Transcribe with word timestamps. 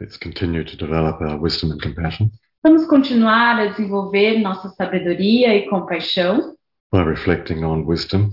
Let's 0.00 0.16
continue 0.16 0.64
to 0.64 0.76
develop 0.76 1.20
our 1.20 1.38
wisdom 1.38 1.72
and 1.72 1.80
compassion 1.82 2.30
Vamos 2.62 2.86
continuar 2.86 3.58
a 3.58 3.66
desenvolver 3.68 4.38
nossa 4.38 4.68
sabedoria 4.70 5.54
e 5.54 5.68
compaixão 5.68 6.54
by 6.92 7.00
reflecting 7.02 7.64
on 7.64 7.84
wisdom, 7.86 8.30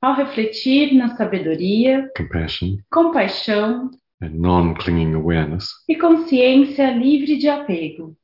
ao 0.00 0.14
refletir 0.14 0.94
na 0.94 1.16
sabedoria, 1.16 2.08
compassion, 2.16 2.76
compaixão 2.92 3.90
and 4.22 4.30
non 4.34 4.74
clinging 4.74 5.14
awareness. 5.14 5.68
e 5.88 5.96
consciência 5.96 6.92
livre 6.92 7.36
de 7.38 7.48
apego. 7.48 8.16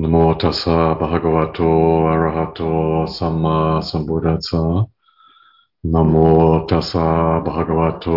Namo 0.00 0.34
tassa 0.40 0.94
bhagavato 1.00 1.68
arahato 2.12 3.04
samma 3.06 3.82
sambuddhassa. 3.88 4.88
Namo 5.92 6.64
tassa 6.68 7.40
bhagavato 7.44 8.16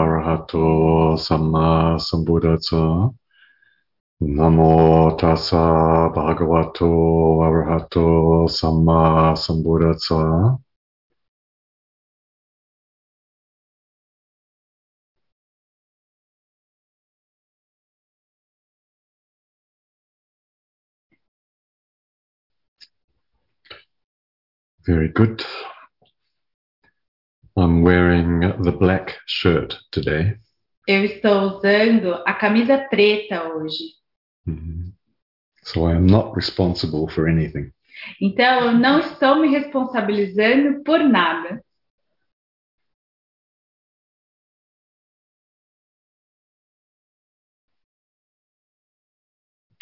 arahato 0.00 1.16
samma 1.26 1.98
sambuddhassa. 1.98 3.12
Namo 4.36 5.14
tassa 5.20 6.08
bhagavato 6.14 6.88
arahato 7.46 8.48
samma 8.48 9.36
sambuddhassa. 9.36 10.56
Very 24.86 25.08
good. 25.08 25.44
I'm 27.56 27.82
wearing 27.82 28.40
the 28.62 28.72
black 28.72 29.18
shirt 29.26 29.76
today. 29.92 30.36
Eu 30.88 31.04
estou 31.04 31.58
usando 31.58 32.14
a 32.26 32.32
camisa 32.34 32.78
preta 32.88 33.54
hoje. 33.54 33.94
Mhm. 34.46 34.92
So 35.62 35.86
I 35.86 35.94
am 35.94 36.06
not 36.06 36.34
responsible 36.34 37.08
for 37.08 37.28
anything. 37.28 37.70
Então, 38.20 38.66
eu 38.66 38.72
não 38.72 38.98
estou 39.00 39.40
me 39.40 39.48
responsabilizando 39.48 40.82
por 40.82 41.00
nada. 41.00 41.62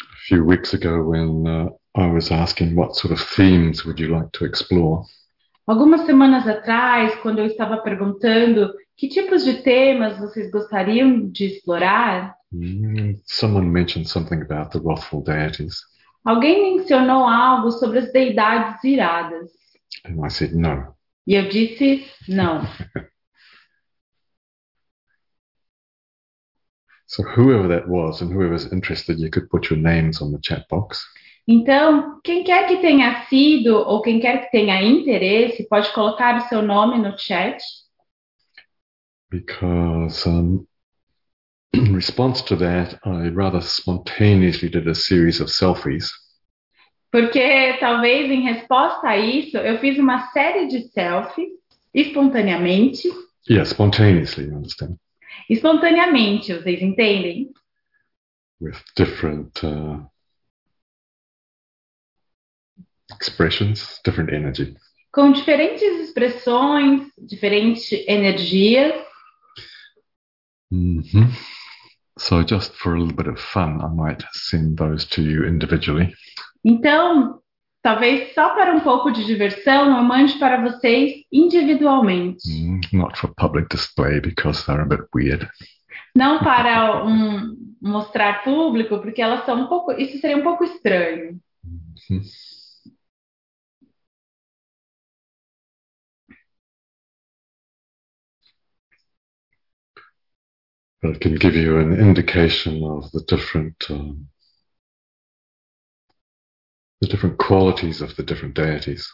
A 0.01 0.17
few 0.27 0.45
weeks 0.45 0.73
ago, 0.73 1.09
when 1.09 1.47
uh, 1.47 1.69
I 1.99 2.07
was 2.07 2.31
asking 2.31 2.75
what 2.75 2.95
sort 2.95 3.11
of 3.11 3.19
themes 3.35 3.85
would 3.85 3.99
you 3.99 4.07
like 4.09 4.31
to 4.33 4.45
explore, 4.45 5.03
Algumas 5.67 6.01
semanas 6.07 6.47
atrás, 6.47 7.13
quando 7.21 7.39
eu 7.39 7.45
estava 7.45 7.77
perguntando 7.77 8.73
que 8.97 9.07
tipos 9.07 9.43
de 9.45 9.61
temas 9.61 10.17
vocês 10.17 10.49
gostariam 10.49 11.29
de 11.29 11.45
explorar, 11.45 12.33
mm, 12.51 13.19
someone 13.23 13.67
mentioned 13.67 14.07
something 14.07 14.41
about 14.41 14.71
the 14.71 14.79
wrathful 14.79 15.21
deities. 15.23 15.75
alguém 16.25 16.75
mencionou 16.77 17.23
algo 17.23 17.71
sobre 17.71 17.99
as 17.99 18.11
deidades 18.11 18.83
iradas. 18.83 19.51
And 20.05 20.25
I 20.25 20.29
said, 20.31 20.53
no. 20.55 20.95
E 21.27 21.35
eu 21.35 21.47
disse 21.49 22.05
não. 22.27 22.61
So 27.05 27.23
whoever 27.23 27.67
that 27.69 27.87
was 27.89 28.21
and 28.21 28.31
whoever's 28.31 28.71
interested, 28.71 29.19
you 29.19 29.31
could 29.31 29.49
put 29.49 29.71
your 29.71 29.79
names 29.79 30.21
on 30.21 30.31
the 30.31 30.39
chat 30.39 30.67
box. 30.69 31.03
Então, 31.51 32.21
quem 32.23 32.43
quer 32.43 32.67
que 32.67 32.77
tenha 32.77 33.25
sido 33.25 33.75
ou 33.75 34.03
quem 34.03 34.19
quer 34.19 34.45
que 34.45 34.51
tenha 34.51 34.83
interesse, 34.83 35.67
pode 35.67 35.91
colocar 35.93 36.37
o 36.37 36.47
seu 36.47 36.61
nome 36.61 36.99
no 36.99 37.17
chat, 37.17 37.57
because 39.31 40.29
um, 40.29 40.63
in 41.73 41.95
response 41.95 42.43
to 42.45 42.55
that, 42.57 42.99
I 43.03 43.29
rather 43.29 43.63
spontaneously 43.63 44.69
did 44.69 44.87
a 44.87 44.93
series 44.93 45.41
of 45.41 45.49
selfies. 45.49 46.11
porque 47.11 47.77
talvez 47.79 48.29
em 48.29 48.43
resposta 48.43 49.07
a 49.09 49.17
isso 49.17 49.57
eu 49.57 49.79
fiz 49.79 49.97
uma 49.97 50.27
série 50.27 50.67
de 50.67 50.87
selfies 50.89 51.49
espontaneamente. 51.95 53.09
Yeah, 53.49 53.65
spontaneously, 53.65 54.45
you 54.45 54.55
understand, 54.55 54.97
Espontaneamente, 55.49 56.53
vocês 56.53 56.79
entendem? 56.79 57.49
with 58.61 58.77
different 58.95 59.63
uh, 59.63 60.05
expressions, 63.19 63.99
different 64.03 64.31
energy. 64.33 64.75
Com 65.11 65.31
diferentes 65.31 65.99
expressões, 66.01 67.07
diferentes 67.17 67.91
energias. 68.07 68.93
hmm 70.71 71.31
So, 72.19 72.43
just 72.43 72.73
for 72.73 72.95
a 72.95 72.99
little 72.99 73.15
bit 73.15 73.27
of 73.27 73.39
fun, 73.39 73.79
I 73.81 73.87
might 73.87 74.21
send 74.33 74.77
those 74.77 75.05
to 75.11 75.21
you 75.21 75.45
individually. 75.45 76.13
Então, 76.65 77.39
talvez 77.81 78.33
só 78.33 78.49
para 78.49 78.75
um 78.75 78.81
pouco 78.81 79.09
de 79.09 79.23
diversão, 79.23 79.95
eu 79.95 80.03
mande 80.03 80.37
para 80.37 80.61
vocês 80.61 81.23
individualmente. 81.31 82.43
Mm, 82.45 82.81
not 82.91 83.17
for 83.17 83.33
public 83.35 83.69
display 83.69 84.19
because 84.19 84.65
they're 84.65 84.81
a 84.81 84.85
bit 84.85 85.07
weird. 85.15 85.47
Não 86.13 86.39
para 86.39 87.05
um, 87.05 87.55
mostrar 87.81 88.43
público, 88.43 88.99
porque 88.99 89.21
elas 89.21 89.45
são 89.45 89.61
um 89.61 89.67
pouco. 89.67 89.93
Isso 89.93 90.19
seria 90.19 90.37
um 90.37 90.43
pouco 90.43 90.65
estranho. 90.65 91.39
Mhm. 91.63 92.21
But 101.01 101.15
it 101.15 101.21
can 101.21 101.35
give 101.35 101.55
you 101.55 101.79
an 101.79 101.93
indication 101.93 102.83
of 102.83 103.09
the 103.11 103.21
different 103.21 103.75
um, 103.89 104.27
the 107.01 107.07
different 107.07 107.37
qualities 107.37 108.01
of 108.01 108.15
the 108.15 108.23
different 108.23 108.55
deities. 108.55 109.07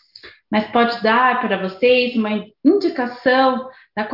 Mas 0.52 0.72
pode 0.72 1.02
dar 1.04 1.42
para 1.42 1.58
vocês 1.58 2.16
uma 2.16 2.30
indicação 2.64 3.70
da 3.96 4.08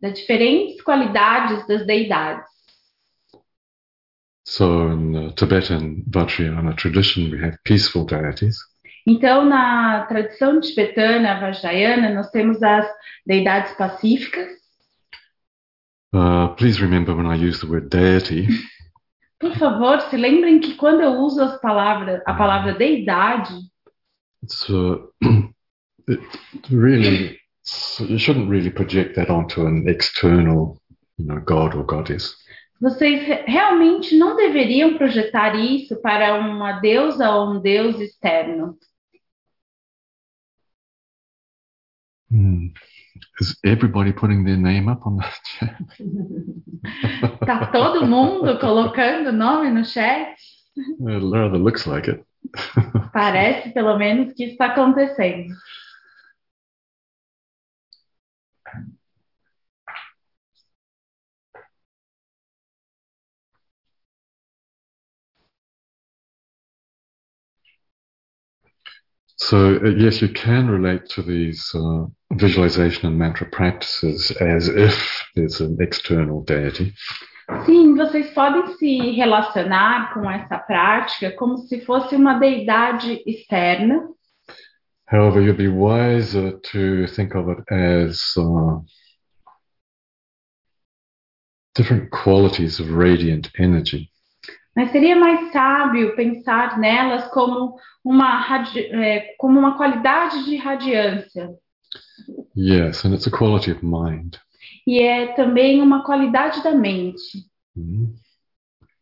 das 0.00 0.18
diferentes 0.18 0.82
qualidades 0.82 1.66
das 1.66 1.86
deidades. 1.86 2.44
So 4.46 4.92
in 4.92 5.12
the 5.12 5.32
Tibetan 5.34 6.04
Vajrayana 6.06 6.76
tradition, 6.76 7.30
we 7.30 7.40
have 7.42 7.56
peaceful 7.64 8.04
deities, 8.04 8.58
Então, 9.06 9.44
na 9.44 10.06
tradição 10.06 10.60
tibetana, 10.60 11.38
vajrayana, 11.38 12.14
nós 12.14 12.30
temos 12.30 12.62
as 12.62 12.86
deidades 13.26 13.72
pacíficas. 13.74 14.48
Uh, 16.14 16.48
please 16.54 16.80
remember 16.80 17.12
when 17.14 17.26
I 17.26 17.34
use 17.34 17.60
the 17.60 17.66
word 17.66 17.90
deity, 17.90 18.46
Por 19.40 19.52
favor, 19.58 20.00
se 20.08 20.16
lembrem 20.16 20.60
que 20.60 20.74
quando 20.76 21.02
eu 21.02 21.20
uso 21.20 21.42
as 21.42 21.60
palavras, 21.60 22.22
a 22.24 22.34
palavra 22.34 22.72
deidade, 22.72 23.52
it's 24.42 24.70
uh, 24.70 24.96
it 26.08 26.20
really 26.70 27.38
you 27.98 28.18
shouldn't 28.18 28.48
really 28.48 28.70
project 28.70 29.16
that 29.16 29.30
onto 29.30 29.66
an 29.66 29.88
external, 29.88 30.80
you 31.18 31.26
know, 31.26 31.40
god 31.40 31.74
or 31.74 31.84
goddess. 31.84 32.34
vocês 32.80 33.26
re- 33.26 33.44
realmente 33.46 34.16
não 34.16 34.36
deveriam 34.36 34.96
projetar 34.96 35.54
isso 35.56 36.00
para 36.00 36.34
uma 36.38 36.80
deusa 36.80 37.30
ou 37.30 37.54
um 37.54 37.60
deus 37.60 37.98
externo. 38.00 38.76
Hmm. 42.30 42.72
Is 43.40 43.58
everybody 43.64 44.12
putting 44.12 44.44
their 44.44 44.56
name 44.56 44.88
up 44.88 45.06
on 45.06 45.16
the 45.16 45.24
chat? 45.58 45.76
Tá 47.46 47.70
todo 47.72 48.06
mundo 48.06 48.58
colocando 48.58 49.32
nome 49.32 49.70
no 49.70 49.82
chat? 49.84 50.36
It 50.76 51.22
rather 51.22 51.58
looks 51.58 51.86
like 51.86 52.08
it. 52.08 52.24
Parece, 53.12 53.70
pelo 53.72 53.96
menos, 53.96 54.34
que 54.34 54.44
está 54.44 54.66
acontecendo. 54.66 55.54
So 69.48 69.76
uh, 69.76 69.90
yes, 69.90 70.22
you 70.22 70.28
can 70.28 70.68
relate 70.68 71.08
to 71.10 71.22
these 71.22 71.70
uh, 71.74 72.06
visualization 72.32 73.08
and 73.08 73.18
mantra 73.18 73.46
practices 73.46 74.30
as 74.40 74.68
if 74.68 75.22
there's 75.34 75.60
an 75.60 75.76
external 75.80 76.42
deity. 76.42 76.92
Sim, 77.66 77.94
vocês 77.94 78.30
podem 78.32 78.66
se 78.78 79.10
relacionar 79.10 80.14
com 80.14 80.30
essa 80.30 80.58
prática 80.58 81.30
como 81.32 81.58
se 81.58 81.80
fosse 81.82 82.16
uma 82.16 82.38
deidade 82.38 83.22
externa, 83.26 84.08
However, 85.06 85.40
you'd 85.40 85.58
be 85.58 85.68
wiser 85.68 86.58
to 86.58 87.06
think 87.06 87.34
of 87.34 87.48
it 87.48 87.58
as 87.70 88.34
uh, 88.36 88.80
different 91.74 92.10
qualities 92.10 92.80
of 92.80 92.90
radiant 92.90 93.50
energy. 93.58 94.10
Mas 94.74 94.90
seria 94.90 95.16
mais 95.16 95.52
sábio 95.52 96.16
pensar 96.16 96.78
nelas 96.78 97.28
como 97.28 97.76
uma, 98.04 98.44
é, 98.76 99.34
como 99.38 99.58
uma 99.58 99.76
qualidade 99.76 100.44
de 100.44 100.56
radiância. 100.56 101.50
Yes, 102.56 103.04
and 103.04 103.14
it's 103.14 103.26
a 103.26 103.30
quality 103.30 103.70
of 103.72 103.84
mind. 103.84 104.36
E 104.86 105.00
é 105.00 105.28
também 105.34 105.80
uma 105.80 106.04
qualidade 106.04 106.62
da 106.62 106.72
mente. 106.72 107.46
Mhm. 107.76 108.14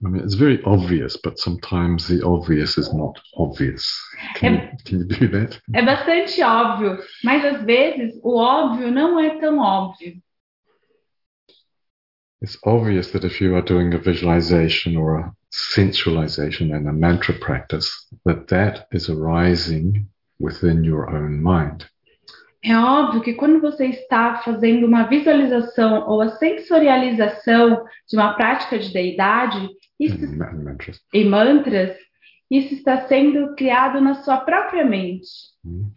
I 0.04 0.08
mean, 0.08 0.24
it's 0.24 0.34
very 0.34 0.60
obvious, 0.64 1.16
but 1.16 1.38
sometimes 1.38 2.08
the 2.08 2.26
obvious 2.26 2.76
is 2.76 2.92
not 2.92 3.20
obvious. 3.36 3.86
Can, 4.34 4.54
you, 4.54 4.60
can 4.84 4.98
you 4.98 5.04
do 5.04 5.28
that? 5.30 5.60
É 5.72 5.80
bastante 5.80 6.42
óbvio, 6.42 6.98
mas 7.22 7.44
às 7.44 7.62
vezes 7.62 8.18
o 8.20 8.36
óbvio 8.36 8.90
não 8.90 9.20
é 9.20 9.38
tão 9.38 9.58
óbvio. 9.60 10.14
It's 12.42 12.58
obvious 12.64 13.12
that 13.12 13.24
if 13.24 13.40
you 13.40 13.54
are 13.54 13.62
doing 13.62 13.94
a 13.94 13.98
visualization 13.98 14.96
or 14.96 15.16
a 15.16 15.32
sensualization 15.52 16.74
and 16.74 16.88
a 16.88 16.92
mantra 16.92 17.34
practice, 17.34 17.88
that 18.24 18.48
that 18.48 18.88
is 18.90 19.08
arising 19.08 20.08
within 20.40 20.82
your 20.82 21.08
own 21.08 21.40
mind. 21.40 21.86
É 22.64 22.76
óbvio 22.76 23.22
que 23.22 23.34
quando 23.34 23.60
você 23.60 23.86
está 23.86 24.42
fazendo 24.44 24.86
uma 24.86 25.04
visualização 25.04 26.08
ou 26.08 26.20
a 26.20 26.30
sensorialização 26.30 27.84
de 28.08 28.16
uma 28.16 28.34
prática 28.34 28.78
de 28.78 28.92
deidade 28.92 29.68
isso, 29.98 30.18
mm-hmm. 30.18 30.64
mantras. 30.64 31.00
e 31.12 31.24
mantras, 31.24 31.96
isso 32.50 32.74
está 32.74 33.06
sendo 33.06 33.54
criado 33.54 34.00
na 34.00 34.14
sua 34.22 34.38
própria 34.38 34.84
mente. 34.84 35.28
Mm-hmm. 35.64 35.92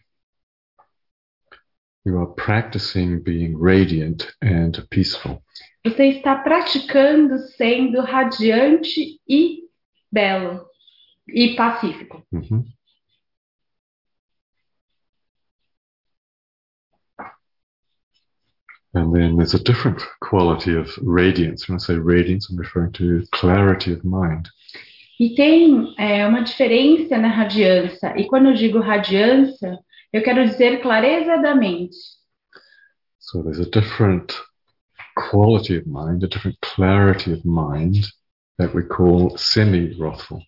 You 2.08 2.20
are 2.20 2.36
practicing 2.36 3.20
being 3.20 3.56
radiant 3.58 4.32
and 4.44 4.74
peaceful. 4.92 5.42
Você 5.86 6.06
está 6.06 6.36
praticando 6.36 7.38
sendo 7.38 8.02
radiante 8.02 9.22
e 9.30 9.66
belo 10.12 10.66
e 11.28 11.56
pacífico. 11.56 12.26
Mhm. 12.32 12.66
And 18.96 19.12
then 19.12 19.36
there's 19.36 19.54
a 19.54 19.60
different 19.60 20.02
quality 20.22 20.76
of 20.76 20.90
radiance. 21.04 21.68
When 21.68 21.76
I 21.76 21.80
say 21.80 21.98
radiance, 21.98 22.50
I'm 22.50 22.58
referring 22.58 22.94
to 22.94 23.24
clarity 23.32 23.92
of 23.92 24.04
mind. 24.04 24.50
E 25.20 25.36
tem 25.36 25.94
é, 26.00 26.26
uma 26.26 26.42
diferença 26.42 27.18
na 27.18 27.28
radiância. 27.28 28.18
E 28.18 28.26
quando 28.26 28.48
eu 28.48 28.54
digo 28.54 28.80
radiância, 28.80 29.78
eu 30.12 30.24
quero 30.24 30.46
dizer 30.46 30.82
clareza 30.82 31.38
da 31.38 31.54
mente. 31.54 31.96
So 33.20 33.44
there's 33.44 33.60
a 33.60 33.70
different 33.70 34.34
quality 35.30 35.78
of 35.78 35.86
mind, 35.88 36.24
a 36.24 36.28
different 36.28 36.60
clarity 36.62 37.34
of 37.34 37.44
mind 37.46 38.06
that 38.58 38.74
we 38.74 38.84
call 38.84 39.38
semi-wrathful. 39.38 40.42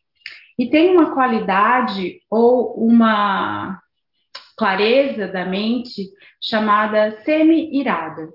E 0.57 0.69
tem 0.69 0.95
uma 0.95 1.13
qualidade 1.13 2.19
ou 2.29 2.73
uma 2.87 3.79
clareza 4.57 5.27
da 5.27 5.45
mente 5.45 6.09
chamada 6.41 7.21
semi-irada. 7.23 8.29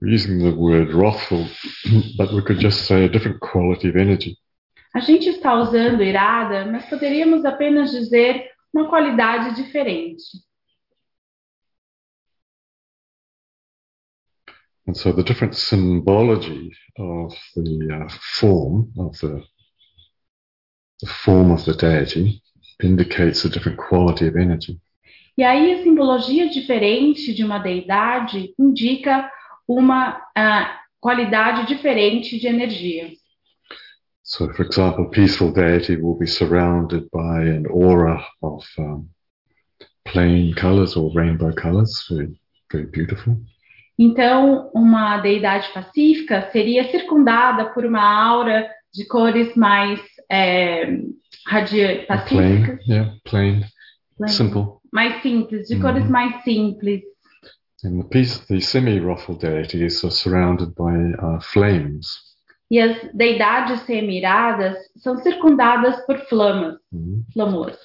We're 0.00 0.12
using 0.12 0.38
the 0.38 0.54
word 0.54 0.92
wrathful, 0.92 1.48
but 2.18 2.32
we 2.34 2.42
could 2.42 2.58
just 2.58 2.86
say 2.86 3.04
a 3.04 3.08
different 3.08 3.40
quality 3.40 3.88
of 3.88 3.96
energy. 3.96 4.36
A 4.94 5.00
gente 5.00 5.28
está 5.28 5.54
usando 5.54 6.04
irada, 6.04 6.64
mas 6.66 6.88
poderíamos 6.88 7.44
apenas 7.44 7.90
dizer 7.90 8.48
uma 8.72 8.88
qualidade 8.88 9.56
diferente. 9.56 10.22
And 14.86 14.94
so 14.94 15.12
the 15.12 15.24
different 15.24 15.56
symbology 15.56 16.70
of 16.98 17.34
the 17.56 17.88
uh, 17.92 18.08
form 18.38 18.92
of 18.98 19.18
the 19.18 19.42
the 21.00 21.06
form 21.24 21.50
of 21.50 21.64
the 21.64 21.74
deity 21.74 22.40
indicates 22.82 23.44
a 23.44 23.48
different 23.48 23.78
quality 23.78 24.28
of 24.28 24.38
energy. 24.38 24.78
E 25.36 25.42
aí 25.42 25.72
a 25.72 25.82
simbologia 25.82 26.48
diferente 26.48 27.34
de 27.34 27.42
uma 27.42 27.58
deidade 27.58 28.54
indica 28.56 29.28
uma 29.66 30.22
ah, 30.36 30.80
qualidade 31.00 31.66
diferente 31.66 32.38
de 32.38 32.46
energia. 32.46 33.10
So, 34.26 34.48
for 34.54 34.62
example, 34.64 35.10
peaceful 35.10 35.52
deity 35.52 35.96
will 35.96 36.16
be 36.18 36.26
surrounded 36.26 37.10
by 37.12 37.42
an 37.42 37.66
aura 37.66 38.24
of 38.42 38.64
um, 38.78 39.10
plain 40.06 40.54
colors 40.54 40.96
or 40.96 41.12
rainbow 41.14 41.52
colors, 41.52 42.06
very, 42.10 42.40
very 42.72 42.86
beautiful. 42.86 43.36
Então, 43.98 44.70
uma 44.74 45.18
deidade 45.18 45.68
pacífica 45.72 46.48
seria 46.50 46.90
circundada 46.90 47.66
por 47.72 47.84
uma 47.84 48.00
aura 48.02 48.68
de 48.92 49.06
cores 49.06 49.54
mais 49.54 50.00
é, 50.30 50.86
radia- 51.46 52.04
Plain, 52.06 52.06
pacíficas, 52.06 52.86
yeah, 52.88 53.14
plain, 53.24 53.62
plain, 54.16 54.28
simple. 54.32 54.80
mais 54.92 55.22
simples, 55.22 55.68
de 55.68 55.74
Uhum. 55.74 55.80
cores 55.82 56.08
mais 56.08 56.42
simples. 56.42 57.02
And 57.84 57.98
the 58.02 58.08
peace, 58.08 58.38
the 58.48 58.60
semi-ruffled 58.60 59.40
deities 59.40 60.02
are 60.02 60.10
surrounded 60.10 60.74
by 60.74 60.94
uh, 61.22 61.40
flames. 61.40 62.23
E 62.70 62.80
as 62.80 63.12
deidades 63.12 63.80
semiradas 63.82 64.76
são 64.96 65.16
circundadas 65.18 66.04
por 66.06 66.18
flamas, 66.26 66.78
Mhm. 66.92 67.24
flâmulas. 67.32 67.78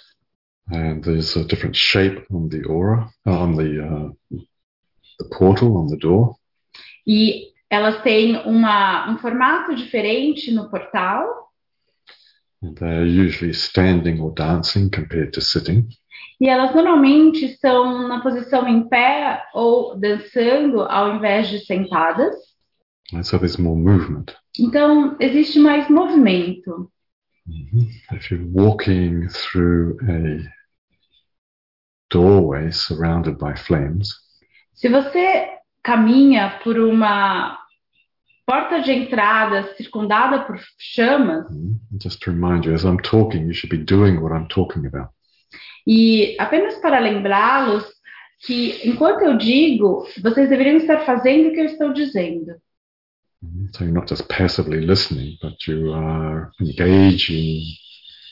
And 0.72 1.02
there's 1.02 1.36
a 1.36 1.44
different 1.44 1.76
shape 1.76 2.26
on 2.32 2.48
the 2.50 2.62
aura, 2.68 3.10
uh, 3.26 3.32
on 3.32 3.56
the 3.56 3.80
uh, 3.82 4.12
the 5.20 5.26
portal 5.38 5.76
on 5.76 5.88
the 5.88 5.98
door. 5.98 6.36
E 7.06 7.48
elas 7.70 8.02
têm 8.04 8.38
uma, 8.46 9.12
um 9.12 9.18
formato 9.18 9.76
diferente 9.76 10.52
no 10.52 10.70
portal. 10.70 11.50
They're 12.62 13.06
usually 13.06 13.54
standing 13.54 14.20
or 14.22 14.34
dancing 14.34 14.90
compared 14.90 15.32
to 15.32 15.42
sitting. 15.42 15.88
E 16.42 16.48
elas 16.48 16.74
normalmente 16.74 17.46
estão 17.46 18.08
na 18.08 18.22
posição 18.22 18.68
em 18.68 18.88
pé 18.88 19.44
ou 19.54 19.98
dançando 19.98 20.82
ao 20.84 21.16
invés 21.16 21.48
de 21.50 21.60
sentadas. 21.66 22.36
And 23.14 23.24
so 23.26 23.38
there's 23.38 23.58
more 23.58 23.76
movement. 23.78 24.36
Então, 24.60 25.16
existe 25.20 25.60
mais 25.60 25.90
movimento. 25.90 26.92
If 28.12 28.30
you're 28.30 28.46
walking 28.46 29.28
through 29.30 29.98
a 30.08 30.48
doorway 32.12 32.72
surrounded 32.72 33.38
by 33.38 33.56
flames, 33.56 34.14
Se 34.74 34.88
você 34.88 35.50
caminha 35.84 36.60
por 36.64 36.78
uma 36.80 37.58
porta 38.46 38.80
de 38.82 38.92
entrada 38.92 39.74
circundada 39.76 40.40
por 40.46 40.60
chamas, 40.78 41.46
mm, 41.52 41.76
just 42.02 42.20
to 42.22 42.32
remind 42.32 42.66
you, 42.66 42.74
as 42.74 42.84
I'm 42.86 42.98
talking, 43.00 43.46
you 43.48 43.54
should 43.54 43.70
be 43.76 43.84
doing 43.84 44.22
what 44.22 44.32
I'm 44.34 44.48
talking 44.48 44.86
about. 44.86 45.10
e 45.88 46.36
apenas 46.40 46.76
para 46.80 47.00
lembrá-los 47.00 47.84
que 48.46 48.88
enquanto 48.88 49.24
eu 49.24 49.38
digo, 49.38 50.06
vocês 50.22 50.48
deveriam 50.50 50.78
estar 50.78 51.00
fazendo 51.06 51.50
o 51.50 51.52
que 51.54 51.60
eu 51.60 51.66
estou 51.66 51.92
dizendo. 51.94 52.56
Mhm. 53.42 53.70
So 53.74 53.84
you're 53.84 53.94
not 53.94 54.08
just 54.08 54.28
passively 54.28 54.82
listening, 54.82 55.38
but 55.42 55.66
you 55.68 55.94
are 55.94 56.52
engaging 56.60 57.62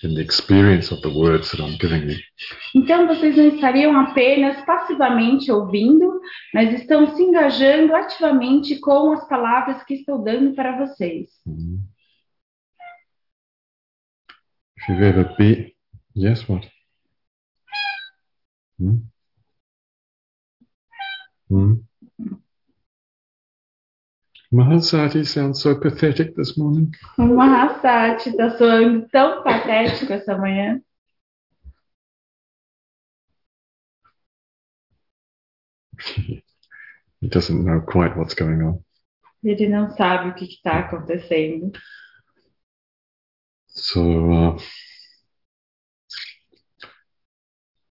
in 0.04 0.14
the 0.14 0.22
experience 0.22 0.92
of 0.92 1.02
the 1.02 1.10
words 1.10 1.52
that 1.52 1.62
I'm 1.62 1.78
giving 1.78 2.10
you. 2.10 2.18
Então, 2.76 3.08
vocês 3.08 3.36
não 3.36 3.48
estariam 3.48 3.98
apenas 4.00 4.64
passivamente 4.66 5.52
ouvindo, 5.52 6.22
mas 6.54 6.74
estão 6.74 7.16
se 7.16 7.24
engajando 7.24 7.96
ativamente 7.96 8.80
com 8.80 9.14
as 9.14 9.28
palavras 9.28 9.84
que 9.84 9.96
estou 9.96 10.24
dando 10.24 10.54
para 10.54 10.78
vocês. 10.78 11.30
Mhm. 11.46 11.80
If 14.78 14.90
you've 14.90 15.04
ever 15.04 15.36
been, 15.38 15.74
yes, 16.16 16.48
what? 16.48 16.70
Hmm? 18.78 19.02
Hmm? 21.50 21.87
Mahasati 24.54 25.26
sounds 25.26 25.62
so 25.62 25.76
pathetic 25.76 26.36
this 26.36 26.58
morning. 26.58 26.94
Mahasati 27.18 28.30
está 28.30 28.58
soando 28.58 29.08
tão 29.10 29.44
patético 29.44 30.14
essa 30.14 30.38
manhã. 30.38 30.82
he 37.22 37.28
doesn't 37.28 37.66
know 37.66 37.82
quite 37.82 38.16
what's 38.16 38.36
going 38.36 38.62
on. 38.62 38.84
Ele 39.44 39.68
não 39.68 39.90
sabe 39.92 40.30
o 40.30 40.34
que 40.34 40.46
está 40.46 40.80
acontecendo. 40.80 41.72
So, 43.68 44.32
uh, 44.32 44.58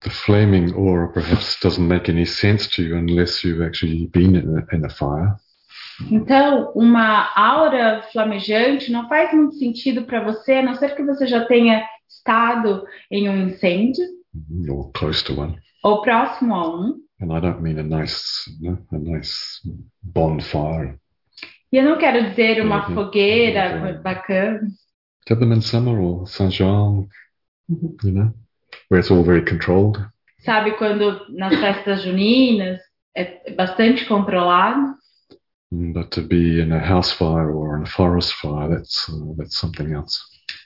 the 0.02 0.11
flaming 0.11 0.75
aura 0.75 1.12
perhaps 1.12 1.59
doesn't 1.61 1.87
make 1.87 2.09
any 2.09 2.25
sense 2.25 2.69
to 2.69 2.83
you 2.83 2.97
unless 2.97 3.42
you've 3.45 3.62
actually 3.62 4.07
been 4.07 4.37
in 4.37 4.59
a, 4.59 4.75
in 4.75 4.85
a 4.85 4.90
fire. 4.90 5.38
Então, 6.11 6.73
uma 6.75 7.33
aura 7.35 8.02
flamejante 8.12 8.90
não 8.92 9.09
faz 9.09 9.33
muito 9.35 9.57
sentido 9.57 10.04
para 10.04 10.23
você, 10.23 10.54
a 10.54 10.62
não 10.62 10.75
ser 10.75 10.95
que 10.95 11.02
você 11.02 11.26
já 11.26 11.45
tenha 11.47 11.85
estado 12.09 12.85
em 13.11 13.28
um 13.28 13.37
incêndio 13.49 14.04
Mhm, 14.33 14.71
or 14.71 14.92
close 14.92 15.25
to 15.25 15.40
one. 15.40 15.59
ou 15.83 16.02
próximo 16.02 16.54
a 16.54 16.69
um. 16.80 16.95
And 17.21 17.37
I 17.37 17.40
don't 17.40 17.61
mean 17.61 17.78
a 17.78 17.83
nice, 17.83 18.23
a 18.92 18.99
nice 18.99 19.61
bonfire. 20.02 20.97
E 21.73 21.76
eu 21.76 21.85
não 21.85 21.99
quero 21.99 22.30
dizer 22.30 22.62
uma 22.62 22.87
Uhum. 22.88 22.95
fogueira 22.95 23.76
Uhum. 23.97 24.02
bacana, 24.02 24.61
have 25.28 25.40
them 25.40 25.52
in 25.52 25.61
summer 25.61 25.99
or 26.00 26.26
Saint 26.26 26.52
Jean, 26.52 27.07
you 27.69 28.12
know, 28.12 28.33
where 28.88 29.00
it's 29.00 29.11
all 29.11 29.23
very 29.25 29.45
controlled? 29.45 29.99
sabe, 30.40 30.73
quando 30.78 31.26
nas 31.37 31.54
festas 31.61 32.02
juninas 32.02 32.80
é 33.14 33.52
bastante 33.54 34.07
controlado. 34.07 34.95
But 35.73 36.11
to 36.12 36.23
be 36.23 36.61
in 36.61 36.73
a 36.73 36.81
house 36.81 37.12
fire 37.12 37.53
or 37.53 37.77
in 37.77 37.85
a 37.85 37.87
forest 37.87 38.35
fire, 38.35 38.69
that's 38.69 39.09
uh, 39.09 39.35
that's 39.37 39.57
something 39.57 39.93
else. 39.93 40.19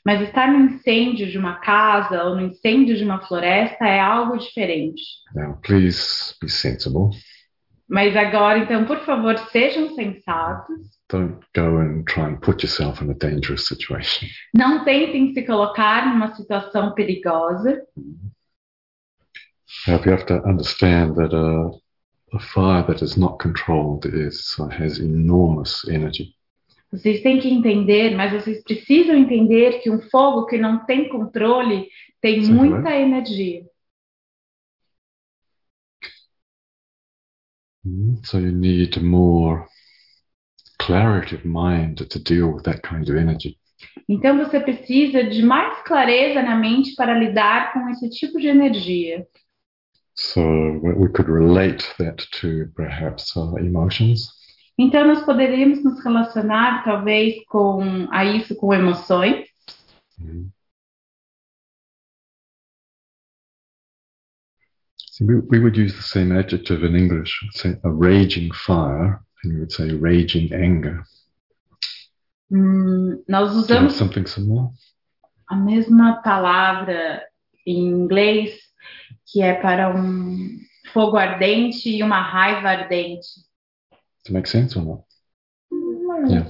Mas 0.04 0.20
estar 0.22 0.50
no 0.50 0.60
incêndio 0.60 1.30
de 1.30 1.38
uma 1.38 1.56
casa 1.56 2.24
ou 2.24 2.36
no 2.36 2.42
incêndio 2.42 2.96
de 2.96 3.04
uma 3.04 3.20
floresta 3.20 3.86
é 3.86 4.00
algo 4.00 4.38
diferente. 4.38 5.02
Now, 5.34 5.58
please 5.62 6.34
be 6.40 6.48
sensible. 6.48 7.10
Mas 7.88 8.16
agora, 8.16 8.58
então, 8.58 8.86
por 8.86 9.00
favor, 9.00 9.36
sejam 9.50 9.94
sensatos. 9.94 10.94
Don't 11.10 11.38
go 11.54 11.78
and 11.78 12.04
try 12.04 12.24
and 12.24 12.36
put 12.36 12.64
yourself 12.64 13.04
in 13.04 13.10
a 13.10 13.14
dangerous 13.14 13.66
situation. 13.66 14.26
Não 14.54 14.84
tentem 14.84 15.34
se 15.34 15.42
colocar 15.44 16.06
numa 16.06 16.34
situação 16.34 16.94
perigosa. 16.94 17.82
Now, 19.86 20.00
you 20.04 20.12
have 20.12 20.24
to 20.26 20.34
understand 20.48 21.14
that 21.16 21.34
uh, 21.34 21.78
a 22.34 22.38
fire 22.40 22.84
that 22.86 23.02
is 23.02 23.16
not 23.16 23.38
controlled 23.38 24.06
is 24.06 24.56
has 24.78 24.98
enormous 24.98 25.86
energy. 25.88 26.34
Vocês 26.90 27.22
têm 27.22 27.40
que 27.40 27.48
entender, 27.48 28.14
mas 28.14 28.32
vocês 28.32 28.62
precisam 28.62 29.16
entender 29.16 29.80
que 29.80 29.90
um 29.90 30.00
fogo 30.10 30.46
que 30.46 30.56
não 30.56 30.84
tem 30.84 31.08
controle 31.08 31.88
tem 32.20 32.42
Sim, 32.42 32.52
muita 32.52 32.94
energia. 32.94 33.64
Mm, 37.84 38.24
So 38.24 38.38
you 38.38 38.52
need 38.52 39.00
more 39.02 39.66
clarity 40.78 41.34
of 41.34 41.44
mind 41.44 41.96
to 42.08 42.18
deal 42.18 42.52
with 42.52 42.62
that 42.64 42.80
kind 42.82 43.08
of 43.08 43.16
energy. 43.16 43.58
Então 44.08 44.38
você 44.38 44.60
precisa 44.60 45.24
de 45.24 45.42
mais 45.42 45.82
clareza 45.82 46.42
na 46.42 46.56
mente 46.56 46.94
para 46.94 47.18
lidar 47.18 47.72
com 47.72 47.88
esse 47.90 48.08
tipo 48.10 48.38
de 48.38 48.48
energia. 48.48 49.26
So 50.16 50.40
we 50.80 51.08
could 51.12 51.28
relate 51.28 51.84
that 51.98 52.24
to 52.40 52.68
perhaps 52.76 53.36
uh, 53.36 53.56
emotions. 53.58 54.30
Então 54.78 55.06
nós 55.06 55.24
poderíamos 55.24 55.82
nos 55.84 56.02
relacionar 56.04 56.84
talvez 56.84 57.44
com 57.46 58.08
a 58.10 58.24
isso 58.24 58.54
com 58.56 58.72
emoções. 58.72 59.46
Mhm. 60.18 60.50
See, 64.98 65.24
we, 65.24 65.36
we 65.48 65.60
would 65.60 65.76
use 65.76 65.94
the 65.94 66.02
same 66.02 66.32
adjective 66.32 66.82
in 66.84 66.96
English, 66.96 67.30
say 67.52 67.76
a 67.84 67.90
raging 67.90 68.50
fire, 68.52 69.20
and 69.44 69.52
you 69.52 69.58
would 69.60 69.72
say 69.72 69.92
raging 69.92 70.52
anger. 70.52 71.04
Hum, 72.50 73.22
nós 73.28 73.50
Do 73.50 73.54
you 73.54 73.78
have 73.78 73.86
usamos 73.88 73.92
something 73.94 74.26
similar? 74.26 74.70
a 75.48 75.56
mesma 75.56 76.22
palavra 76.22 77.22
em 77.66 77.86
inglês 77.86 78.58
que 79.26 79.42
é 79.42 79.54
para 79.54 79.94
um 79.94 80.48
fogo 80.92 81.16
ardente 81.16 81.88
e 81.88 82.02
uma 82.02 82.20
raiva 82.20 82.68
ardente. 82.68 83.26
To 84.24 84.32
make 84.32 84.48
sense 84.48 84.78
or 84.78 84.84
not? 84.84 85.04
Yeah. 86.28 86.48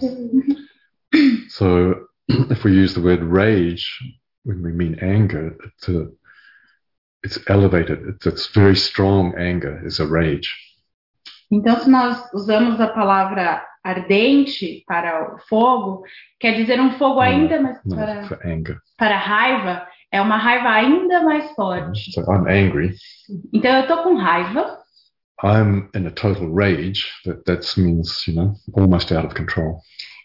So 1.49 2.09
if 2.51 2.65
we 2.65 2.73
use 2.73 2.95
the 2.95 3.01
word 3.01 3.23
rage 3.23 3.87
when 4.45 4.63
we 4.63 4.73
mean 4.73 4.99
anger, 5.01 5.57
it's, 5.65 5.89
a, 5.89 6.09
it's 7.23 7.39
elevated. 7.49 8.01
It's, 8.09 8.27
it's 8.27 8.47
very 8.49 8.77
strong 8.77 9.35
anger 9.39 9.81
is 9.85 10.01
a 10.01 10.07
rage. 10.07 10.55
Então, 11.51 11.79
se 11.79 11.89
nós 11.89 12.33
usamos 12.33 12.81
a 12.81 12.89
palavra 12.89 13.65
ardente 13.85 14.83
para 14.87 15.35
o 15.35 15.39
fogo, 15.47 16.03
quer 16.41 16.57
dizer 16.57 16.81
um 16.81 16.93
fogo 16.93 17.21
ainda 17.21 17.61
mais 17.61 17.79
No, 17.85 17.97
para, 17.97 18.23
para 18.97 19.17
raiva, 19.17 19.87
é 20.15 20.23
uma 20.23 20.37
raiva 20.37 20.69
ainda 20.71 21.23
mais 21.23 21.51
forte. 21.57 22.13
So 22.13 22.21
I'm 22.23 22.47
angry. 22.49 22.95
Então, 23.53 23.77
eu 23.81 23.87
tô 23.89 24.03
com 24.05 24.15
raiva, 24.15 24.79
I'm 25.43 25.89
in 25.95 26.07
a 26.07 26.11
total 26.13 26.55
rage. 26.55 27.07
That 27.25 27.43
that 27.45 27.81
means 27.81 28.25
you 28.29 28.35
know 28.35 28.55
almost 28.77 29.13
out 29.13 29.27
of 29.27 29.35
control. 29.35 29.81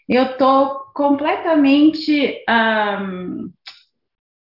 eu 0.08 0.36
tô 0.38 0.80
completamente. 0.94 2.42
ahm, 2.48 3.50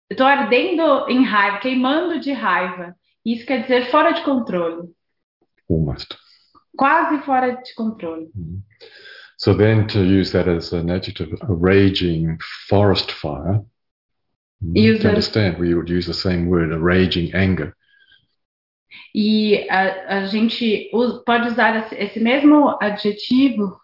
eu 0.10 0.16
tô 0.18 0.24
ardendo 0.24 1.08
em 1.10 1.24
raiva, 1.24 1.58
queimando 1.60 2.20
de 2.20 2.32
raiva. 2.32 2.96
Isso 3.26 3.46
quer 3.46 3.62
dizer 3.64 3.90
fora 3.92 4.12
de 4.12 4.22
controle, 4.24 4.90
Almost. 5.70 6.16
quase 6.78 7.20
fora 7.26 7.52
de 7.56 7.74
controle. 7.76 8.30
So 9.38 9.56
then 9.56 9.88
to 9.88 10.00
use 10.00 10.32
that 10.32 10.48
as 10.50 10.74
an 10.74 10.90
adjective, 10.92 11.36
a 11.42 11.48
raging 11.54 12.38
forest 12.68 13.12
fire. 13.12 13.62
It- 14.76 15.06
understand, 15.06 15.58
we 15.58 15.74
would 15.74 15.90
use 15.90 16.06
the 16.06 16.14
same 16.14 16.48
word, 16.48 16.72
a 16.74 16.78
raging 16.80 17.34
anger. 17.34 17.74
E 19.16 19.68
a, 19.70 20.20
a 20.20 20.26
gente 20.28 20.90
pode 21.26 21.48
usar 21.48 21.92
esse, 21.94 22.20
mesmo 22.20 22.78
adjetivo. 22.82 23.78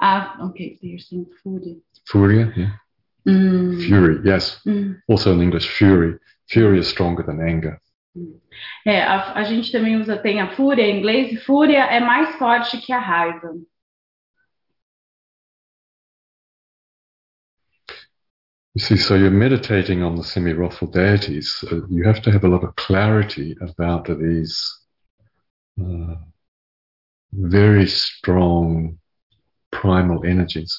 Ah, 0.00 0.36
ok, 0.40 0.76
so 0.80 0.86
you're 0.86 0.98
saying 0.98 1.26
fury. 2.04 2.52
Yeah. 2.56 2.76
Hum, 3.26 3.78
Fury, 3.80 4.20
yes. 4.24 4.60
hum. 4.64 4.96
Also 5.08 5.32
in 5.32 5.42
English, 5.42 5.68
fury. 5.68 6.18
Fury 6.48 6.78
is 6.78 6.88
stronger 6.88 7.22
than 7.22 7.40
anger. 7.40 7.78
É, 8.86 9.02
a, 9.02 9.34
a 9.34 9.44
gente 9.44 9.70
também 9.70 9.96
usa, 9.96 10.16
tem 10.16 10.40
a 10.40 10.54
fúria 10.56 10.82
em 10.82 10.98
inglês, 10.98 11.44
fúria 11.44 11.84
é 11.84 12.00
mais 12.00 12.34
forte 12.36 12.78
que 12.78 12.92
a 12.92 12.98
raiva. 12.98 13.52
You 18.80 18.86
see, 18.86 18.96
so 18.96 19.14
you're 19.14 19.30
meditating 19.30 20.02
on 20.02 20.16
the 20.16 20.24
semi-Rothel 20.24 20.90
deities. 20.90 21.62
Uh, 21.70 21.86
you 21.90 22.02
have 22.02 22.22
to 22.22 22.32
have 22.32 22.44
a 22.44 22.48
lot 22.48 22.64
of 22.64 22.74
clarity 22.76 23.54
about 23.60 24.06
these 24.06 24.58
uh, 25.78 26.14
very 27.30 27.86
strong 27.86 28.98
primal 29.70 30.24
energies. 30.24 30.72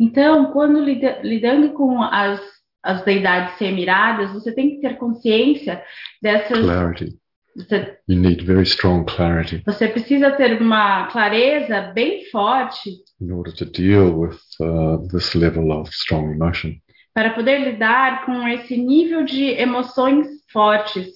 Então, 0.00 0.52
quando 0.52 0.80
lidando 0.82 1.74
com 1.74 2.02
as, 2.02 2.40
as 2.82 3.04
deidades 3.04 3.58
semiradas, 3.58 4.32
você 4.32 4.50
tem 4.50 4.70
que 4.70 4.80
ter 4.80 4.96
consciência 4.96 5.84
dessas. 6.22 6.60
Clarity. 6.60 7.18
Você, 7.54 7.98
You 8.08 8.20
need 8.20 8.42
very 8.42 8.62
strong 8.62 9.04
clarity 9.04 9.62
você 9.66 9.88
precisa 9.88 10.30
ter 10.30 10.62
uma 10.62 11.08
clareza 11.08 11.92
bem 11.92 12.24
forte 12.30 12.90
in 13.20 13.32
order 13.32 13.52
to 13.52 13.64
deal 13.64 14.16
with 14.16 14.38
uh, 14.60 15.06
this 15.08 15.34
level 15.34 15.72
of 15.72 15.90
strong 15.90 16.32
emotion. 16.32 16.80
Para 17.18 17.30
poder 17.30 17.64
lidar 17.64 18.24
com 18.24 18.46
esse 18.46 18.76
nível 18.76 19.24
de 19.24 19.46
emoções 19.60 20.28
fortes. 20.52 21.12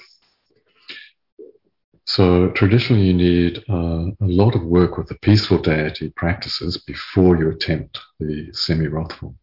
So 2.04 2.50
traditionally, 2.54 3.06
you 3.06 3.14
need 3.14 3.64
uh, 3.68 4.12
a 4.20 4.26
lot 4.26 4.56
of 4.56 4.64
work 4.64 4.98
with 4.98 5.06
the 5.06 5.16
peaceful 5.22 5.58
deity 5.58 6.10
practices 6.16 6.76
before 6.76 7.40
you 7.40 7.50
attempt 7.50 8.00
the 8.18 8.50
semi-Rothful. 8.52 9.36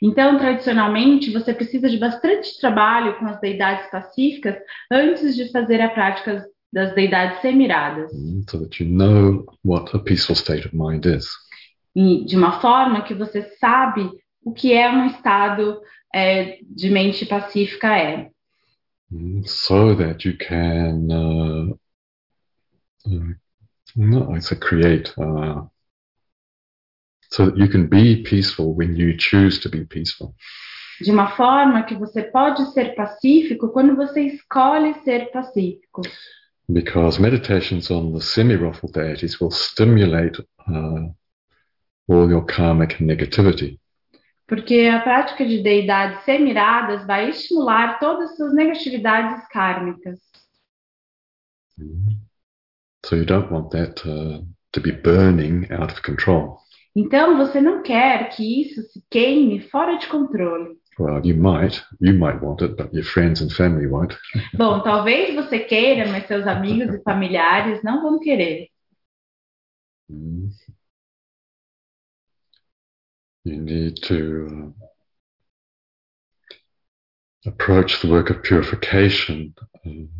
Então, 0.00 0.38
tradicionalmente, 0.38 1.30
você 1.30 1.52
precisa 1.52 1.90
de 1.90 1.98
bastante 1.98 2.58
trabalho 2.58 3.18
com 3.18 3.26
as 3.26 3.38
deidades 3.38 3.90
pacíficas 3.90 4.56
antes 4.90 5.36
de 5.36 5.52
fazer 5.52 5.82
a 5.82 5.90
prática 5.90 6.42
das 6.72 6.94
deidades 6.94 7.42
semiradas, 7.42 8.10
mm, 8.14 8.44
so 8.48 8.58
that 8.58 8.82
you 8.82 8.88
know 8.88 9.44
what 9.62 9.94
a 9.94 9.98
peaceful 9.98 10.34
state 10.34 10.66
of 10.66 10.74
mind 10.74 11.04
is. 11.04 11.28
e 11.94 12.24
de 12.24 12.34
uma 12.34 12.60
forma 12.60 13.02
que 13.02 13.12
você 13.12 13.42
sabe 13.60 14.10
o 14.42 14.52
que 14.52 14.72
é 14.72 14.90
um 14.90 15.06
estado 15.06 15.80
é, 16.14 16.58
de 16.62 16.90
mente 16.90 17.26
pacífica 17.26 17.96
é, 17.96 18.30
so 19.44 19.94
that 19.96 20.26
you 20.26 20.36
can 20.36 21.08
uh, 21.10 21.78
uh, 23.06 23.34
no, 23.96 24.34
I 24.34 24.40
say 24.40 24.56
create 24.56 25.12
uh, 25.18 25.66
so 27.30 27.46
that 27.46 27.56
you 27.56 27.68
can 27.68 27.88
be 27.88 28.22
peaceful 28.22 28.74
when 28.74 28.96
you 28.96 29.16
choose 29.16 29.60
to 29.60 29.68
be 29.68 29.84
peaceful. 29.84 30.34
de 31.00 31.10
uma 31.10 31.28
forma 31.28 31.84
que 31.84 31.94
você 31.94 32.22
pode 32.22 32.72
ser 32.72 32.94
pacífico 32.94 33.68
quando 33.68 33.94
você 33.94 34.22
escolhe 34.22 34.94
ser 35.04 35.30
pacífico. 35.30 36.02
Because 36.68 37.20
meditations 37.20 37.90
on 37.90 38.12
the 38.12 38.20
semi-Rothful 38.20 38.90
deities 38.90 39.40
will 39.40 39.50
stimulate 39.50 40.38
uh, 40.68 41.08
all 42.08 42.28
your 42.28 42.44
karmic 42.44 43.02
negativity. 43.02 43.78
Porque 44.48 44.90
a 44.90 45.00
prática 45.00 45.44
de 45.44 45.62
deidades 45.62 46.24
semiradas 46.24 47.06
vai 47.06 47.28
estimular 47.28 48.00
todas 48.00 48.30
as 48.30 48.36
suas 48.36 48.54
negatividades 48.54 49.46
kármicas. 49.48 50.18
So 53.04 53.14
you 53.14 53.26
don't 53.26 53.52
want 53.52 53.70
that 53.70 54.02
uh, 54.08 54.42
to 54.72 54.80
be 54.80 54.90
burning 54.90 55.70
out 55.70 55.92
of 55.92 56.02
control. 56.02 56.58
Então, 56.96 57.36
você 57.36 57.60
não 57.60 57.82
quer 57.82 58.30
que 58.30 58.62
isso 58.62 58.82
se 58.90 59.04
queime 59.10 59.60
fora 59.60 59.98
de 59.98 60.08
controle. 60.08 60.78
Well, 60.98 61.24
you 61.24 61.36
might, 61.36 61.84
you 62.00 62.14
might 62.14 62.42
want 62.42 62.60
it, 62.60 62.74
but 62.74 62.92
your 62.92 63.04
friends 63.04 63.40
and 63.40 63.50
family 63.50 63.86
won't. 63.86 64.16
Bom, 64.56 64.80
talvez 64.82 65.34
você 65.34 65.60
queira, 65.60 66.08
mas 66.08 66.26
seus 66.26 66.46
amigos 66.46 66.92
e 66.92 67.02
familiares 67.02 67.82
não 67.84 68.02
vão 68.02 68.18
querer. 68.18 68.68
Mm. 70.10 70.48
You 73.48 73.62
need 73.62 73.96
to 74.02 74.74
uh, 77.46 77.48
approach 77.48 78.02
the 78.02 78.08
work 78.08 78.28
of 78.28 78.42
purification 78.42 79.54
um, 79.86 80.10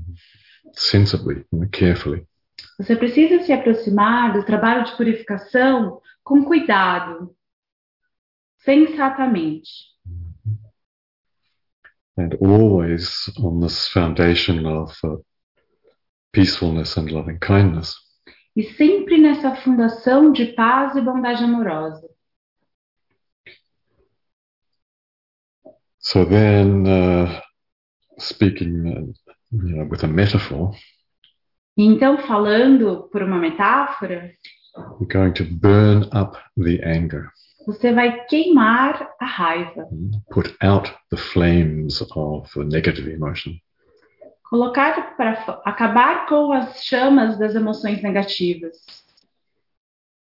sensibly 0.73 1.44
and 1.52 1.70
carefully. 1.70 2.26
Você 2.78 2.97
precisa 2.97 3.44
se 3.44 3.52
aproximar 3.52 4.32
do 4.32 4.44
trabalho 4.47 4.85
de 4.85 4.97
purificação 4.97 6.00
com 6.25 6.42
cuidado, 6.42 7.37
sensatamente. 8.64 9.68
and 12.16 12.35
always 12.40 13.30
on 13.38 13.61
this 13.61 13.88
foundation 13.88 14.66
of 14.66 14.97
uh, 15.04 15.16
peacefulness 16.32 16.97
and 16.97 17.11
loving 17.11 17.38
kindness. 17.40 17.94
E 18.56 18.62
sempre 18.75 19.18
nessa 19.18 19.54
fundação 19.56 20.32
de 20.32 20.47
paz 20.47 20.97
e 20.97 21.00
bondade 21.02 21.44
amorosa. 21.44 22.08
So 26.10 26.24
then, 26.24 26.86
uh, 26.86 27.40
speaking 28.16 28.74
uh, 28.88 29.28
you 29.50 29.76
know, 29.76 29.84
with 29.90 30.04
a 30.04 30.06
metaphor, 30.06 30.74
então, 31.76 32.16
falando 32.26 33.10
por 33.12 33.22
uma 33.22 33.38
metáfora, 33.38 34.32
you're 34.98 35.06
going 35.06 35.34
to 35.34 35.44
burn 35.44 36.08
up 36.14 36.38
the 36.56 36.80
anger, 36.82 37.30
você 37.66 37.92
vai 37.92 38.24
queimar 38.24 39.06
a 39.20 39.26
raiva, 39.26 39.86
put 40.30 40.56
out 40.62 40.90
the 41.10 41.18
flames 41.18 42.00
of 42.16 42.48
the 42.54 42.64
negative 42.64 43.06
emotion, 43.06 43.60
colocar 44.48 45.14
para 45.14 45.60
acabar 45.66 46.26
com 46.26 46.52
as 46.54 46.84
chamas 46.84 47.38
das 47.38 47.54
emoções 47.54 48.00
negativas. 48.02 48.78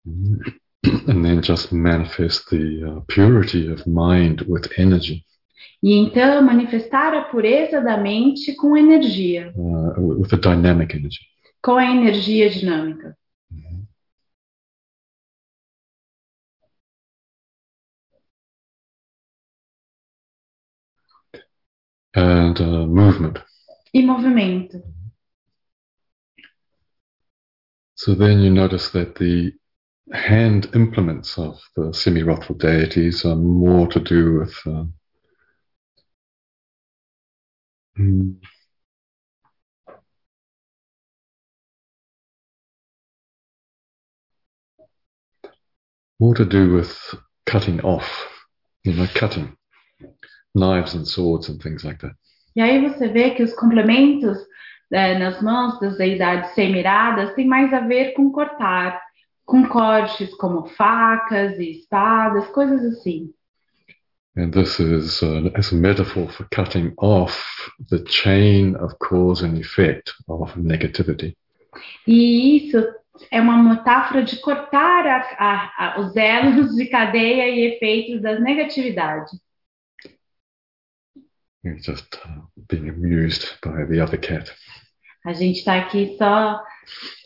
and 0.04 1.24
then 1.24 1.40
just 1.40 1.72
manifest 1.72 2.50
the 2.50 2.82
uh, 2.82 3.00
purity 3.06 3.68
of 3.68 3.86
mind 3.86 4.40
with 4.48 4.68
energy, 4.76 5.24
E 5.82 5.94
então 5.94 6.42
manifestar 6.42 7.14
a 7.14 7.22
pureza 7.24 7.80
da 7.80 7.96
mente 7.96 8.54
com 8.54 8.76
energia, 8.76 9.52
uh, 9.56 10.20
with 10.20 10.32
a 10.32 10.36
dynamic 10.36 10.96
energy. 10.96 11.20
com 11.62 11.76
a 11.76 11.84
energia 11.84 12.48
dinâmica. 12.48 13.16
And 22.14 22.58
uh, 22.60 22.86
movement. 22.86 23.42
E 23.92 24.02
movimento. 24.02 24.82
So 27.94 28.14
then 28.14 28.40
you 28.40 28.50
notice 28.50 28.90
that 28.90 29.16
the 29.16 29.52
hand 30.12 30.70
implements 30.74 31.36
of 31.38 31.58
the 31.74 31.92
semi-wrathful 31.92 32.56
deities 32.56 33.24
are 33.24 33.36
more 33.36 33.88
to 33.88 34.00
do 34.00 34.38
with 34.38 34.54
uh, 34.66 34.84
mm, 37.98 38.36
more 46.18 46.34
to 46.34 46.44
do 46.44 46.74
with 46.74 46.96
cutting 47.44 47.80
off, 47.82 48.08
you 48.84 48.92
know, 48.92 49.06
cutting 49.14 49.56
knives 50.54 50.94
and 50.94 51.06
swords 51.06 51.48
and 51.48 51.62
things 51.62 51.84
like 51.84 52.00
that. 52.00 52.14
E 52.54 52.60
aí 52.60 52.80
você 52.80 53.08
vê 53.08 53.32
que 53.32 53.42
os 53.42 53.54
complementos 53.54 54.38
né, 54.90 55.18
nas 55.18 55.42
mãos 55.42 55.78
das 55.78 55.98
deidades 55.98 56.54
semiradas 56.54 57.34
têm 57.34 57.46
mais 57.46 57.72
a 57.72 57.80
ver 57.80 58.14
com 58.14 58.30
cortar, 58.30 59.00
com 59.44 59.68
cortes 59.68 60.34
como 60.36 60.66
facas 60.66 61.58
e 61.58 61.72
espadas, 61.72 62.46
coisas 62.48 62.82
assim. 62.82 63.30
And 64.36 64.52
this 64.52 64.78
is 64.78 65.22
uh, 65.22 65.50
as 65.54 65.72
a 65.72 65.76
metaphor 65.76 66.28
for 66.30 66.44
cutting 66.50 66.92
off 66.98 67.34
the 67.90 68.04
chain 68.04 68.76
of 68.76 68.98
cause 68.98 69.42
and 69.42 69.56
effect 69.58 70.12
of 70.28 70.54
negativity. 70.56 71.34
E 72.06 72.58
isso 72.68 72.76
é 73.30 73.40
uma 73.40 73.56
metáfora 73.62 74.22
de 74.22 74.36
cortar 74.36 75.06
a- 75.06 75.36
a- 75.38 75.72
a- 75.78 76.00
os 76.00 76.14
elos 76.16 76.74
de 76.76 76.86
cadeia 76.86 77.48
e 77.48 77.74
efeitos 77.74 78.20
das 78.20 78.38
negatividades. 78.42 79.30
You're 81.64 81.78
just 81.82 82.14
uh, 82.16 82.42
being 82.68 82.88
amused 82.90 83.58
by 83.62 83.84
the 83.86 84.00
other 84.02 84.18
cat. 84.18 84.52
A 85.24 85.32
gente 85.32 85.58
está 85.58 85.78
aqui 85.78 86.14
só 86.18 86.62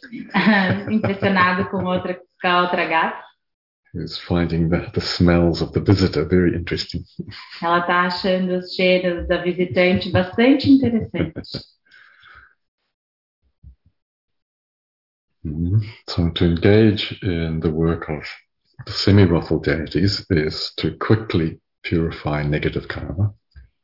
impressionado 0.90 1.68
com 1.70 1.85
outra, 1.85 2.14
com 2.40 2.49
a 2.49 2.62
outra 2.62 2.87
gata. 2.87 3.23
Who's 3.92 4.18
finding 4.18 4.68
the, 4.68 4.88
the 4.94 5.00
smells 5.00 5.61
of 5.61 5.72
the 5.72 5.81
visitor 5.81 6.24
very 6.24 6.55
interesting. 6.55 7.05
Ela 7.61 7.81
está 7.81 8.03
achando 8.07 8.57
os 8.57 8.74
cheiros 8.74 9.26
da 9.26 9.42
visitante 9.42 10.11
bastante 10.11 10.70
interessantes. 10.70 11.50
Mhm. 15.42 15.81
So 16.07 16.31
to 16.31 16.44
engage 16.44 17.18
in 17.22 17.61
the 17.61 17.70
work 17.70 18.11
of 18.11 18.29
the 18.85 18.92
semi-wrathful 18.92 19.61
deities 19.61 20.24
is 20.29 20.72
to 20.76 20.96
quickly 20.98 21.59
purify 21.83 22.42
negative 22.42 22.87
karma 22.87 23.35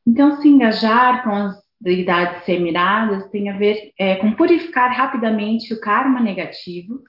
Então, 0.06 0.40
se 0.40 0.48
engajar 0.48 1.24
com 1.24 1.30
as 1.30 1.56
deidades 1.80 2.44
semiradas 2.44 3.28
tem 3.30 3.48
a 3.48 3.58
ver 3.58 3.92
é, 3.98 4.16
com 4.16 4.32
purificar 4.34 4.90
rapidamente 4.94 5.72
o 5.74 5.80
karma 5.80 6.20
negativo, 6.20 7.02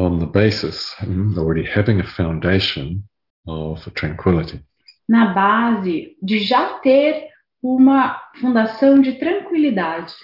on 0.00 0.18
the 0.18 0.26
basis 0.26 0.94
already 1.36 1.62
having 1.64 2.00
a 2.00 2.04
foundation 2.16 3.02
of 3.46 3.90
tranquility. 3.94 4.60
na 5.08 5.34
base 5.34 6.16
de 6.22 6.38
já 6.38 6.78
ter 6.80 7.28
uma 7.62 8.16
fundação 8.40 9.00
de 9.02 9.12
tranquilidade 9.18 10.14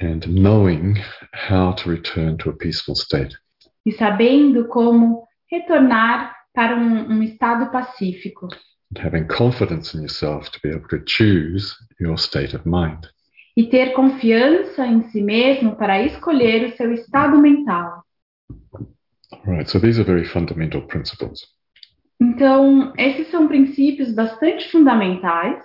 and 0.00 0.20
knowing 0.26 0.94
how 1.50 1.72
to 1.74 1.88
return 1.90 2.36
to 2.36 2.50
a 2.50 2.52
peaceful 2.56 2.94
state. 2.96 3.36
e 3.86 3.92
sabendo 3.92 4.66
como 4.68 5.24
retornar 5.50 6.34
para 6.52 6.74
um, 6.76 7.12
um 7.12 7.22
estado 7.22 7.70
pacífico 7.70 8.48
And 8.96 9.00
having 9.06 9.26
confidence 9.28 9.94
in 9.96 10.00
yourself 10.00 10.50
to 10.50 10.58
be 10.64 10.70
able 10.74 10.88
to 10.88 10.98
choose 11.06 11.74
your 12.00 12.16
state 12.18 12.56
of 12.56 12.66
mind. 12.66 13.06
e 13.56 13.66
ter 13.68 13.92
confiança 13.92 14.86
em 14.86 15.02
si 15.10 15.20
mesmo 15.22 15.76
para 15.76 16.02
escolher 16.02 16.64
o 16.72 16.76
seu 16.76 16.92
estado 16.92 17.38
mental. 17.38 18.02
Right, 19.46 19.68
so 19.68 19.78
these 19.78 19.98
are 19.98 20.04
very 20.04 20.24
fundamental 20.24 20.82
principles. 20.82 21.46
Então, 22.20 22.92
esses 22.98 23.28
são 23.30 23.46
princípios 23.46 24.12
bastante 24.14 24.68
fundamentais. 24.70 25.64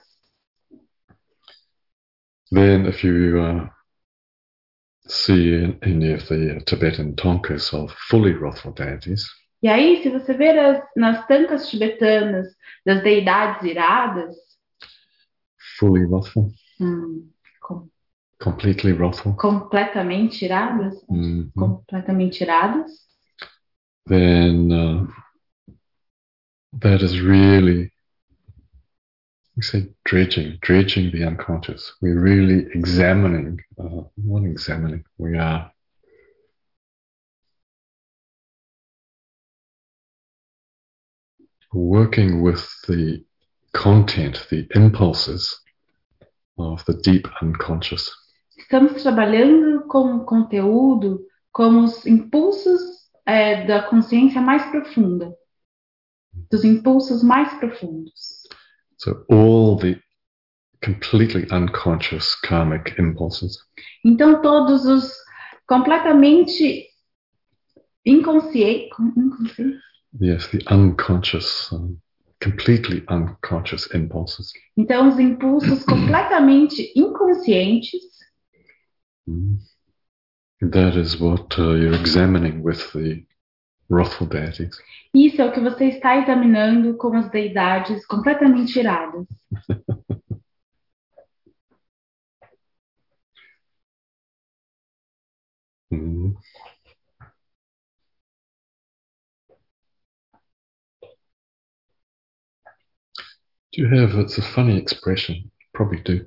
Then, 2.51 2.85
if 2.85 3.03
you 3.03 3.39
uh, 3.41 3.69
see 5.07 5.75
any 5.81 6.13
of 6.13 6.27
the 6.27 6.61
Tibetan 6.65 7.15
tonkas 7.15 7.73
of 7.73 7.91
fully 8.09 8.33
wrathful 8.33 8.73
deities, 8.73 9.25
E 9.63 9.67
aí, 9.69 10.03
se 10.03 10.09
você 10.09 10.33
ver 10.33 10.59
as- 10.59 10.83
nas 10.95 11.25
tankas 11.25 11.69
tibetanas 11.69 12.47
das 12.85 13.01
deidades 13.01 13.63
iradas, 13.63 14.35
fully 15.79 16.05
wrathful, 16.05 16.51
hum, 16.81 17.31
completely 18.43 18.91
wrathful, 18.91 19.33
completamente 19.35 20.45
iradas, 20.45 20.95
mhm, 21.09 21.49
completamente 21.55 22.43
iradas, 22.43 22.91
then 24.05 24.69
uh, 24.69 25.07
that 26.73 27.01
is 27.01 27.21
really, 27.21 27.89
we 29.55 29.63
say 29.63 29.87
dredging, 30.03 30.57
dredging 30.61 31.09
the 31.11 31.23
unconscious. 31.23 31.93
We're 32.01 32.19
really 32.19 32.67
examining, 32.73 33.59
uh, 33.79 34.03
not 34.17 34.43
examining, 34.43 35.05
we 35.17 35.37
are 35.37 35.71
working 41.71 42.41
with 42.41 42.67
the 42.89 43.23
content, 43.71 44.45
the 44.49 44.67
impulses 44.75 45.61
of 46.57 46.83
the 46.85 46.93
deep 47.01 47.25
unconscious. 47.41 48.11
Estamos 48.63 49.01
trabalhando 49.01 49.85
com 49.87 50.15
o 50.15 50.25
conteúdo 50.25 51.21
como 51.51 51.83
os 51.83 52.05
impulsos 52.05 52.81
é, 53.25 53.65
da 53.65 53.83
consciência 53.83 54.41
mais 54.41 54.65
profunda, 54.71 55.33
dos 56.49 56.63
impulsos 56.63 57.23
mais 57.23 57.53
profundos. 57.59 58.43
So 58.97 59.25
all 59.29 59.77
the 59.77 59.99
completely 60.83 61.47
unconscious 61.51 62.35
karmic 62.41 62.99
impulses. 62.99 63.57
Então, 64.03 64.41
todos 64.41 64.85
os 64.85 65.13
completamente 65.67 66.87
inconscientes, 68.05 68.89
inconsciente, 69.15 69.79
Yes, 70.21 70.47
the 70.49 70.59
unconscious 70.69 71.71
um, 71.71 71.97
completely 72.39 73.03
unconscious 73.09 73.91
impulses. 73.95 74.51
Então, 74.77 75.09
os 75.09 75.17
impulsos 75.17 75.83
completamente 75.85 76.93
inconscientes. 76.95 78.12
That 79.25 80.95
is 80.95 81.19
what 81.19 81.57
uh, 81.57 81.73
you're 81.73 81.93
examining 81.93 82.63
with 82.63 82.91
the 82.93 83.25
wrathful 83.89 84.27
deities. 84.27 84.77
isso 85.13 85.41
é 85.41 85.45
o 85.45 85.51
que 85.51 85.59
você 85.59 85.85
está 85.85 86.17
examinando 86.17 86.97
com 86.97 87.15
as 87.15 87.29
deidades 87.29 88.05
completamente 88.05 88.79
iradas. 88.79 89.27
Mm. 95.93 96.33
Do 103.73 103.81
you 103.81 103.87
have, 103.87 104.15
it's 104.19 104.37
a 104.39 104.41
funny 104.41 104.77
expression, 104.77 105.51
probably 105.73 106.01
do. 106.01 106.25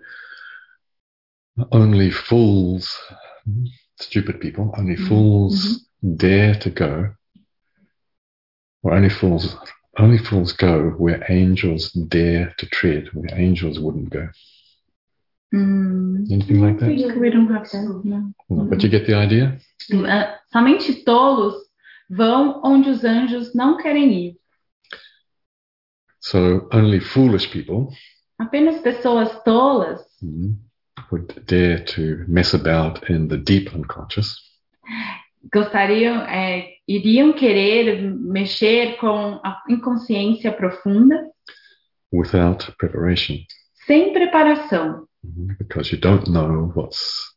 Only 1.73 2.11
fools, 2.11 2.95
stupid 3.99 4.41
people, 4.41 4.75
only 4.77 4.95
Mhm, 4.97 5.09
fools 5.09 5.87
dare 6.17 6.55
to 6.61 6.71
go, 6.71 7.15
or 8.83 8.93
only 8.93 9.09
fools, 9.09 9.57
only 9.99 10.19
fools 10.19 10.53
go 10.53 10.91
where 10.99 11.25
angels 11.31 11.93
dare 11.93 12.55
to 12.59 12.67
tread, 12.67 13.09
where 13.15 13.31
angels 13.41 13.79
wouldn't 13.81 14.11
go. 14.11 14.29
Hum, 15.53 16.25
Anything 16.31 16.61
like 16.61 16.79
that? 16.81 16.87
think 16.87 17.15
we 17.17 17.31
don't 17.31 17.49
have 17.51 17.71
that, 17.71 18.05
no. 18.05 18.33
No, 18.51 18.65
But 18.65 18.83
you 18.83 18.91
get 18.91 19.07
the 19.07 19.15
idea? 19.15 19.59
Somente 20.53 21.05
tolos 21.05 21.55
vão 22.11 22.61
onde 22.65 22.91
os 22.91 23.03
anjos 23.05 23.55
não 23.55 23.79
querem 23.79 24.13
ir. 24.13 24.37
So 26.21 26.69
only 26.73 27.01
foolish 27.01 27.47
people 27.51 27.89
Apenas 28.39 28.81
pessoas 28.83 29.43
tolas 29.45 30.01
mm, 30.23 30.55
would 31.13 31.45
dare 31.47 31.85
to 31.85 32.25
mess 32.29 32.55
about 32.55 33.09
in 33.11 33.29
the 33.29 33.37
deep 33.37 33.75
unconscious. 33.75 34.37
gostariam, 35.53 36.23
é, 36.23 36.75
iriam 36.89 37.33
querer 37.33 38.03
mexer 38.03 38.97
com 38.99 39.41
a 39.45 39.63
inconsciência 39.69 40.51
profunda 40.53 41.17
without 42.13 42.73
preparation 42.79 43.37
sem 43.87 44.13
preparação, 44.13 45.07
Mhm. 45.25 45.55
because 45.59 45.93
you 45.95 46.01
don't 46.01 46.29
know 46.31 46.73
what's 46.75 47.33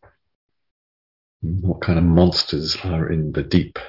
what 1.62 1.80
kind 1.86 1.98
of 2.00 2.04
monsters 2.06 2.78
are 2.86 3.14
in 3.14 3.32
the 3.32 3.44
deep. 3.44 3.80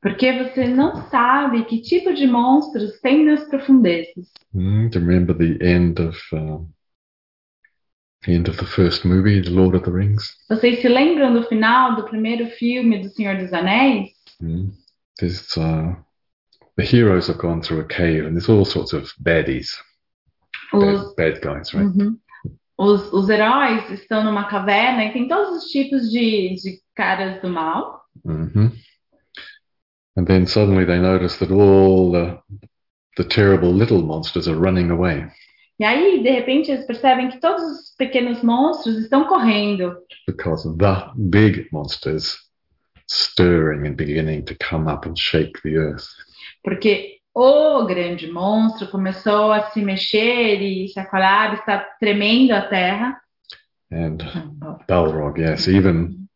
porque 0.00 0.30
você 0.32 0.66
não 0.66 1.08
sabe 1.08 1.64
que 1.64 1.80
tipo 1.80 2.12
de 2.14 2.26
monstros 2.26 3.00
tem 3.00 3.24
nas 3.24 3.42
profundezas. 3.48 4.30
Mm, 4.54 4.88
remember 4.92 5.34
the 5.36 5.58
end 5.64 6.00
of 6.00 6.16
um, 6.32 6.68
the 8.26 8.34
end 8.34 8.48
of 8.48 8.56
the 8.56 8.66
first 8.66 9.04
movie, 9.04 9.40
The 9.40 9.50
Lord 9.50 9.74
of 9.74 9.84
the 9.84 9.92
Rings? 9.92 10.36
Vocês 10.50 10.80
se 10.80 10.88
lembram 10.88 11.34
do 11.34 11.46
final 11.48 11.96
do 11.96 12.04
primeiro 12.04 12.46
filme 12.46 13.02
do 13.02 13.08
Senhor 13.08 13.36
dos 13.36 13.52
Anéis? 13.52 14.10
Mm. 14.42 14.72
There's 15.18 15.56
uh, 15.56 15.94
the 16.76 16.84
heroes 16.84 17.28
have 17.28 17.38
gone 17.38 17.62
through 17.62 17.80
a 17.80 17.84
cave, 17.88 18.26
and 18.26 18.34
there's 18.34 18.48
all 18.48 18.64
sorts 18.64 18.92
of 18.92 19.12
baddies, 19.22 19.68
Os, 20.72 21.14
bad, 21.14 21.40
bad 21.40 21.40
guys, 21.42 21.72
right? 21.74 21.86
Uhum. 21.86 22.18
Os, 22.76 23.12
os 23.12 23.28
heróis 23.28 23.88
estão 23.90 24.24
numa 24.24 24.48
caverna 24.48 25.04
e 25.04 25.12
tem 25.12 25.28
todos 25.28 25.62
os 25.62 25.70
tipos 25.70 26.10
de, 26.10 26.56
de 26.56 26.80
caras 26.94 27.40
do 27.40 27.48
mal. 27.48 28.02
hmm 28.24 28.68
And 30.16 30.26
then 30.26 30.46
suddenly 30.46 30.84
they 30.84 31.00
notice 31.00 31.38
that 31.38 31.50
all 31.50 32.12
the 32.12 32.38
the 33.16 33.24
terrible 33.24 33.72
little 33.72 34.02
monsters 34.02 34.48
are 34.48 34.56
running 34.56 34.90
away. 34.90 35.26
E 35.78 35.84
aí, 35.84 36.22
de 36.22 36.30
repente, 36.30 36.70
eles 36.70 36.86
percebem 36.86 37.28
que 37.30 37.40
todos 37.40 37.62
os 37.62 37.94
pequenos 37.96 38.42
monstros 38.42 38.96
estão 38.98 39.26
correndo, 39.26 39.96
because 40.26 40.68
the 40.78 41.10
big 41.16 41.68
monsters 41.72 42.36
stirring 43.10 43.86
and 43.86 43.96
beginning 43.96 44.42
to 44.44 44.54
come 44.68 44.90
up 44.90 45.06
and 45.08 45.16
shake 45.18 45.60
the 45.62 45.76
earth. 45.76 46.06
porque 46.62 47.18
o 47.34 47.84
grande 47.84 48.30
monstro 48.30 48.86
começou 48.88 49.52
a 49.52 49.70
se 49.70 49.82
mexer 49.82 50.62
e 50.62 50.88
chacoalhar, 50.88 51.54
está 51.54 51.78
tremendo 51.98 52.52
a 52.52 52.62
terra. 52.62 53.20
And 53.92 54.18
Balrog, 54.88 55.40
yes, 55.40 55.68
even 55.68 56.28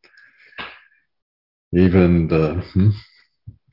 even 1.72 2.29
the 2.29 2.61
hmm, 2.74 2.90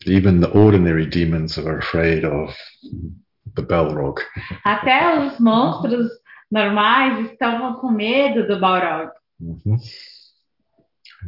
even 0.06 0.40
the 0.40 0.50
ordinary 0.52 1.08
demons 1.08 1.58
are 1.58 1.80
afraid 1.80 2.24
of 2.24 2.56
the 3.56 3.62
Balrog. 3.62 4.20
Até 4.64 5.20
os 5.20 5.40
monstros 5.40 6.10
normais 6.52 7.32
estavam 7.32 7.76
com 7.76 7.92
medo 7.92 8.48
do 8.48 8.60
Balrog. 8.60 9.12
hmm 9.40 9.78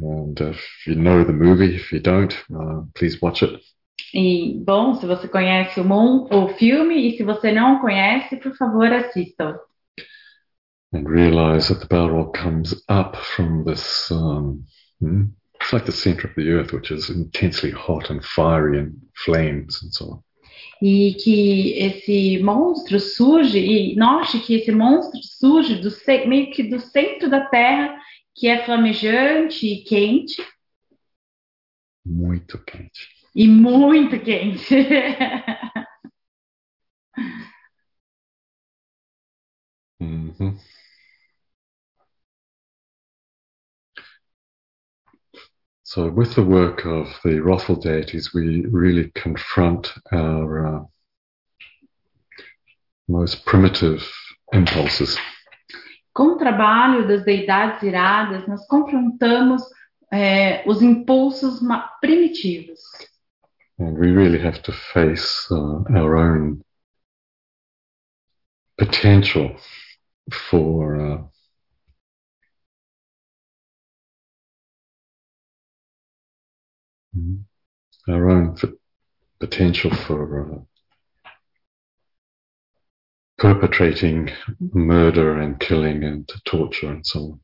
And 0.00 0.40
if 0.40 0.86
you 0.86 0.94
know 0.94 1.24
the 1.24 1.32
movie, 1.32 1.74
if 1.74 1.92
you 1.92 1.98
don't, 2.00 2.32
uh, 2.54 2.82
please 2.94 3.20
watch 3.20 3.42
it. 3.42 3.60
E, 4.14 4.62
bom, 4.64 4.94
se 4.94 5.04
você 5.06 5.26
conhece 5.28 5.80
o, 5.80 5.84
mon, 5.84 6.28
o 6.30 6.48
filme 6.54 6.94
e 7.08 7.16
se 7.16 7.24
você 7.24 7.50
não 7.50 7.80
conhece, 7.80 8.36
por 8.36 8.54
favor, 8.56 8.92
assistam. 8.92 9.58
and 10.92 11.08
realize 11.08 11.68
that 11.68 11.80
the 11.80 11.86
Balrog 11.86 12.32
comes 12.32 12.74
up 12.88 13.16
from 13.16 13.64
this. 13.64 14.10
Um, 14.10 14.64
hmm, 15.00 15.24
it's 15.60 15.72
like 15.72 15.84
the 15.84 15.92
center 15.92 16.28
of 16.28 16.34
the 16.36 16.50
earth, 16.50 16.72
which 16.72 16.90
is 16.90 17.10
intensely 17.10 17.70
hot 17.70 18.08
and 18.10 18.24
fiery 18.24 18.78
and 18.78 18.96
flames 19.16 19.82
and 19.82 19.92
so 19.92 20.04
on. 20.06 20.22
E 20.80 21.14
que 21.14 21.72
esse 21.78 22.38
monstro 22.42 23.00
surge, 23.00 23.58
e 23.58 23.96
note 23.96 24.38
que 24.40 24.54
esse 24.54 24.70
monstro 24.70 25.20
surge 25.22 25.76
do, 25.76 25.90
meio 26.28 26.50
que 26.52 26.62
do 26.62 26.78
centro 26.78 27.28
da 27.28 27.40
terra, 27.46 27.98
que 28.34 28.46
é 28.46 28.64
flamejante 28.64 29.66
e 29.66 29.82
quente, 29.82 30.40
Muito 32.04 32.58
quente. 32.64 33.06
e 33.34 33.46
muito 33.48 34.18
quente. 34.20 34.74
hmm 40.00 40.58
So, 45.90 46.10
with 46.10 46.34
the 46.34 46.44
work 46.44 46.84
of 46.84 47.06
the 47.24 47.40
wrathful 47.40 47.76
deities, 47.76 48.34
we 48.34 48.66
really 48.66 49.10
confront 49.14 49.90
our 50.12 50.66
uh, 50.66 50.84
most 53.08 53.46
primitive 53.46 54.06
impulses. 54.52 55.16
Com 56.12 56.32
o 56.32 56.36
trabalho 56.36 57.08
das 57.08 57.24
deidades 57.24 57.82
iradas, 57.82 58.46
nós 58.46 58.66
confrontamos 58.66 59.62
é, 60.12 60.62
os 60.68 60.82
impulsos 60.82 61.58
primitivos. 62.02 62.80
And 63.78 63.96
we 63.98 64.10
really 64.10 64.44
have 64.44 64.60
to 64.64 64.72
face 64.72 65.48
uh, 65.50 65.84
our 65.96 66.16
own 66.18 66.60
potential 68.76 69.56
for 70.50 71.00
uh, 71.00 71.24
our 78.08 78.30
own 78.30 78.56
potential 79.38 79.90
for 79.94 80.42
uh, 80.42 80.58
perpetrating 83.38 84.30
murder 84.60 85.38
and 85.38 85.60
killing 85.60 86.04
and 86.04 86.28
torture 86.44 86.90
and 86.90 87.06
so 87.06 87.20
on. 87.20 87.40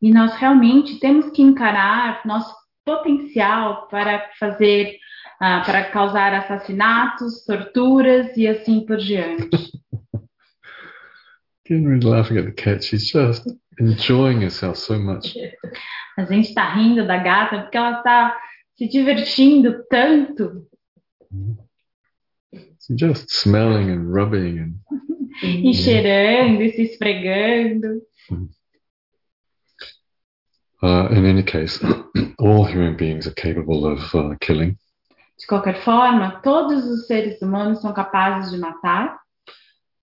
E 0.00 0.10
nós 0.12 0.34
realmente 0.34 1.00
temos 1.00 1.30
que 1.30 1.42
encarar 1.42 2.20
nosso 2.26 2.54
potencial 2.84 3.88
para 3.88 4.30
fazer, 4.38 4.94
ah, 5.40 5.62
para 5.64 5.90
causar 5.90 6.34
assassinatos, 6.34 7.44
torturas 7.44 8.36
e 8.36 8.46
assim 8.46 8.84
por 8.84 8.98
diante. 8.98 9.48
Henry's 11.68 12.04
laughing 12.04 12.38
at 12.38 12.44
the 12.44 12.52
cat. 12.52 12.84
She's 12.84 13.10
just 13.10 13.44
enjoying 13.80 14.42
herself 14.42 14.78
so 14.78 14.98
much. 14.98 15.34
A 16.16 16.24
gente 16.24 16.48
está 16.48 16.72
rindo 16.72 17.06
da 17.06 17.16
gata 17.16 17.62
porque 17.62 17.76
ela 17.76 17.98
está 17.98 18.36
se 18.76 18.86
divertindo 18.88 19.84
tanto 19.88 20.66
just 22.96 23.28
smelling 23.30 23.90
and 23.90 24.12
rubbing 24.12 24.58
and 24.58 24.74
e 25.42 25.74
cheirando 25.74 26.62
e 26.62 26.72
se 26.72 26.82
esfregando. 26.82 28.00
Uh, 30.82 31.08
in 31.10 31.24
any 31.24 31.42
case, 31.42 31.80
all 32.38 32.64
human 32.64 32.96
beings 32.96 33.26
are 33.26 33.34
capable 33.34 33.86
of 33.86 34.14
uh, 34.14 34.34
killing, 34.40 34.76
De 35.38 35.46
qualquer 35.46 35.82
forma, 35.82 36.40
todos 36.42 36.84
os 36.86 37.06
seres 37.06 37.40
humanos 37.42 37.80
são 37.80 37.92
capazes 37.92 38.50
de 38.52 38.58
matar 38.58 39.18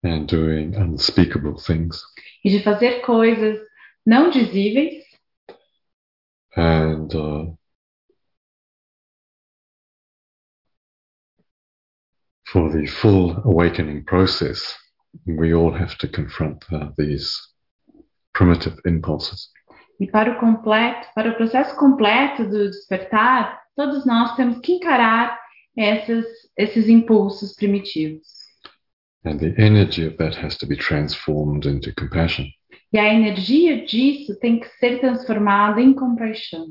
and 0.04 0.26
doing 0.28 0.76
unspeakable 0.76 1.56
things. 1.56 2.04
e 2.44 2.50
de 2.50 2.60
fazer 2.62 3.02
coisas 3.02 3.60
não 4.06 4.30
dizíveis. 4.30 5.04
And 6.56 7.08
uh, 7.16 7.58
for 12.54 12.70
the 12.70 12.86
full 12.86 13.42
awakening 13.46 14.06
process, 14.06 14.78
we 15.26 15.56
all 15.56 15.74
have 15.74 15.98
to 15.98 16.08
confront 16.08 16.64
uh, 16.72 16.90
these 17.00 17.36
primitive 18.34 18.80
impulses. 18.86 19.50
E 20.00 20.06
para 20.06 20.32
o 20.32 20.40
completo, 20.40 21.08
para 21.16 21.32
o 21.32 21.36
processo 21.36 21.76
completo 21.76 22.48
do 22.48 22.70
despertar, 22.70 23.60
todos 23.76 24.06
nós 24.06 24.36
temos 24.36 24.60
que 24.60 24.74
encarar 24.74 25.40
essas, 25.76 26.26
esses 26.56 26.88
impulsos 26.88 27.56
primitivos. 27.56 28.28
And 29.26 29.40
the 29.40 29.56
energy 29.58 30.06
of 30.06 30.18
that 30.18 30.36
has 30.36 30.56
to 30.58 30.68
be 30.68 30.76
transformed 30.76 31.66
into 31.66 31.92
compassion. 31.96 32.46
E 32.92 33.00
a 33.00 33.12
energia 33.12 33.84
disso 33.84 34.38
tem 34.40 34.60
que 34.60 34.68
ser 34.78 35.00
transformada 35.00 35.82
em 35.82 35.94
compaixão. 35.94 36.68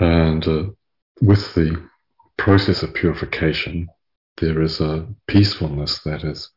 And 0.00 0.46
uh, 0.46 0.70
with 1.20 1.54
the 1.54 1.88
process 2.36 2.82
of 2.82 2.94
purification, 2.94 3.88
there 4.40 4.62
is 4.62 4.80
a 4.80 5.08
peacefulness 5.26 6.00
that 6.04 6.24
is 6.24 6.50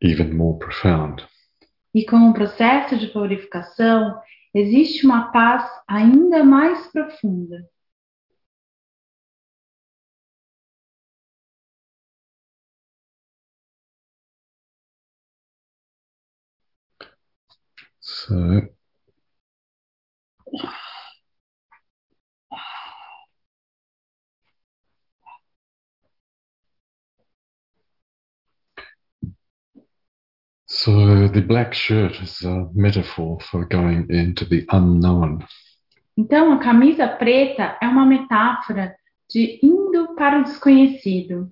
even 0.00 0.36
more 0.36 0.58
profound. 0.58 1.22
E 1.94 2.04
com 2.04 2.30
o 2.30 2.32
processo 2.32 2.98
de 2.98 3.06
purificação, 3.08 4.20
existe 4.54 5.06
uma 5.06 5.30
paz 5.30 5.70
ainda 5.86 6.42
mais 6.42 6.90
profunda. 6.90 7.68
So, 18.00 18.34
so 30.84 31.28
the 31.28 31.40
black 31.40 31.72
shirt 31.74 32.12
is 32.22 32.42
a 32.44 32.68
metaphor 32.74 33.38
for 33.40 33.64
going 33.64 34.06
into 34.10 34.44
the 34.44 34.66
unknown. 34.70 35.38
Então, 36.16 36.52
a 36.52 36.58
camisa 36.58 37.08
preta 37.08 37.76
é 37.82 37.88
uma 37.88 38.04
metáfora 38.06 38.94
de 39.30 39.58
indo 39.62 40.14
para 40.14 40.40
o 40.40 40.44
desconhecido. 40.44 41.50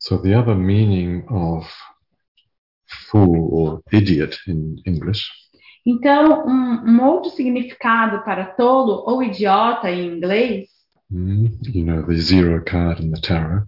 So 0.00 0.18
the 0.20 0.34
other 0.36 0.56
meaning 0.56 1.24
of 1.30 1.66
fool 3.10 3.48
or 3.52 3.82
idiot 3.92 4.36
in 4.46 4.76
English 4.86 5.30
Então, 5.86 6.46
um, 6.46 6.90
um 6.90 7.04
outro 7.04 7.30
significado 7.30 8.24
para 8.24 8.46
tolo 8.56 9.04
ou 9.06 9.22
idiota 9.22 9.90
em 9.90 10.16
inglês, 10.16 10.68
Mm, 11.12 11.50
you 11.72 11.84
know, 11.84 12.02
the 12.06 12.16
zero 12.16 12.64
card 12.64 13.00
in 13.02 13.10
the 13.12 13.20
tarot. 13.20 13.66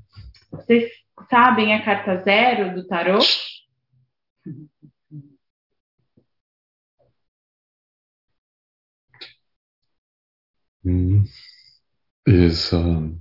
vocês 0.51 0.91
sabem 1.31 1.75
a 1.75 1.85
carta 1.85 2.17
zero 2.25 2.75
do 2.75 2.87
tarô? 2.89 3.19
Mm, 10.85 11.25
is 12.27 12.73
um, 12.73 13.21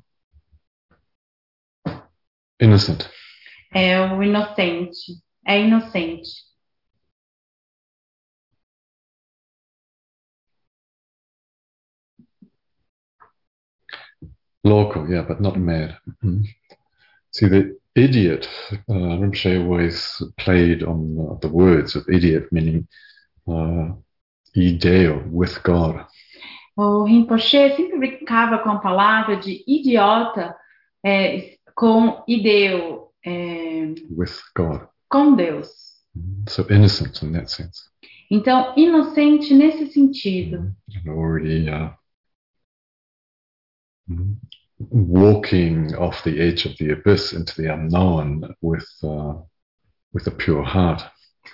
innocent. 2.60 3.10
É 3.74 4.00
o 4.02 4.22
inocente. 4.24 5.22
É 5.46 5.60
inocente. 5.60 6.46
Local, 14.64 15.08
yeah, 15.10 15.28
but 15.28 15.42
not 15.42 15.58
mad. 15.60 15.98
Mm. 16.24 16.44
See, 17.32 17.48
the 17.48 17.78
idiot, 17.96 18.48
uh, 18.90 18.94
Rinpoche 18.94 19.58
always 19.58 20.22
played 20.38 20.84
on 20.84 21.40
the 21.42 21.48
words 21.48 21.96
of 21.96 22.08
idiot, 22.10 22.52
meaning 22.52 22.88
uh, 23.48 23.94
ideo, 24.56 25.26
with 25.32 25.62
God. 25.64 26.06
O 26.78 27.04
Rinpoche 27.06 27.76
sempre 27.76 27.98
brincava 27.98 28.60
com 28.60 28.70
a 28.70 28.80
palavra 28.80 29.38
de 29.38 29.64
idiota 29.66 30.56
é, 31.06 31.58
com 31.74 32.24
ideu, 32.28 33.12
é, 33.26 33.94
with 34.10 34.42
God. 34.56 34.88
com 35.10 35.36
Deus. 35.36 35.70
So 36.50 36.66
innocent 36.70 37.22
in 37.22 37.34
that 37.34 37.50
sense. 37.50 37.90
Então, 38.30 38.74
inocente 38.76 39.54
nesse 39.54 39.88
sentido. 39.92 40.76
And 40.90 41.10
already 41.10 41.70
uh, 41.70 41.92
mm, 44.10 44.38
walking 44.92 45.96
off 45.96 46.24
the 46.24 46.40
edge 46.42 46.66
of 46.66 46.78
the 46.78 46.92
abyss 46.92 47.34
into 47.34 47.62
the 47.62 47.74
unknown 47.74 48.56
with 48.62 48.88
uh, 49.04 49.34
with 50.14 50.28
a 50.28 50.32
pure 50.32 50.64
heart. 50.64 51.04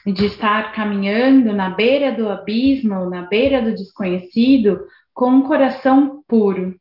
E 0.05 0.13
de 0.13 0.25
estar 0.25 0.73
caminhando 0.73 1.53
na 1.53 1.69
beira 1.69 2.11
do 2.11 2.29
abismo, 2.29 3.09
na 3.09 3.23
beira 3.23 3.61
do 3.61 3.71
desconhecido, 3.71 4.87
com 5.13 5.29
um 5.29 5.47
coração 5.47 6.23
puro. 6.27 6.79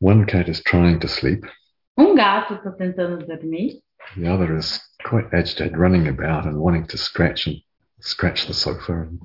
One 0.00 0.26
cat 0.26 0.50
is 0.50 0.60
trying 0.62 0.98
to 1.00 1.08
sleep. 1.08 1.44
Um 1.96 2.14
gato 2.14 2.54
está 2.54 2.72
tentando 2.72 3.24
dormir, 3.24 3.80
The 4.16 4.26
other 4.26 4.56
is 4.56 4.80
quite 5.04 5.32
agitated, 5.32 5.76
running 5.76 6.08
about 6.08 6.46
and 6.46 6.58
wanting 6.58 6.86
to 6.88 6.98
scratch 6.98 7.46
and 7.46 7.62
scratch 8.02 8.46
the 8.46 8.52
sofa. 8.54 8.92
And, 8.92 9.18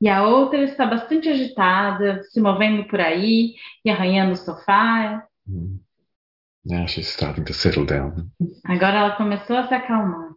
e 0.00 0.08
a 0.08 0.22
outra 0.24 0.62
está 0.62 0.86
bastante 0.86 1.28
agitada, 1.28 2.22
se 2.24 2.40
movendo 2.40 2.88
por 2.88 3.00
aí 3.00 3.54
e 3.84 3.90
arranhando 3.90 4.32
o 4.32 4.36
sofá. 4.36 5.22
mm, 5.46 5.78
now 6.64 6.86
she's 6.86 7.08
starting 7.08 7.44
to 7.44 7.52
settle 7.52 7.84
down. 7.84 8.30
Agora 8.64 8.98
ela 8.98 9.16
começou 9.16 9.56
a 9.56 9.68
se 9.68 9.74
acalmar. 9.74 10.30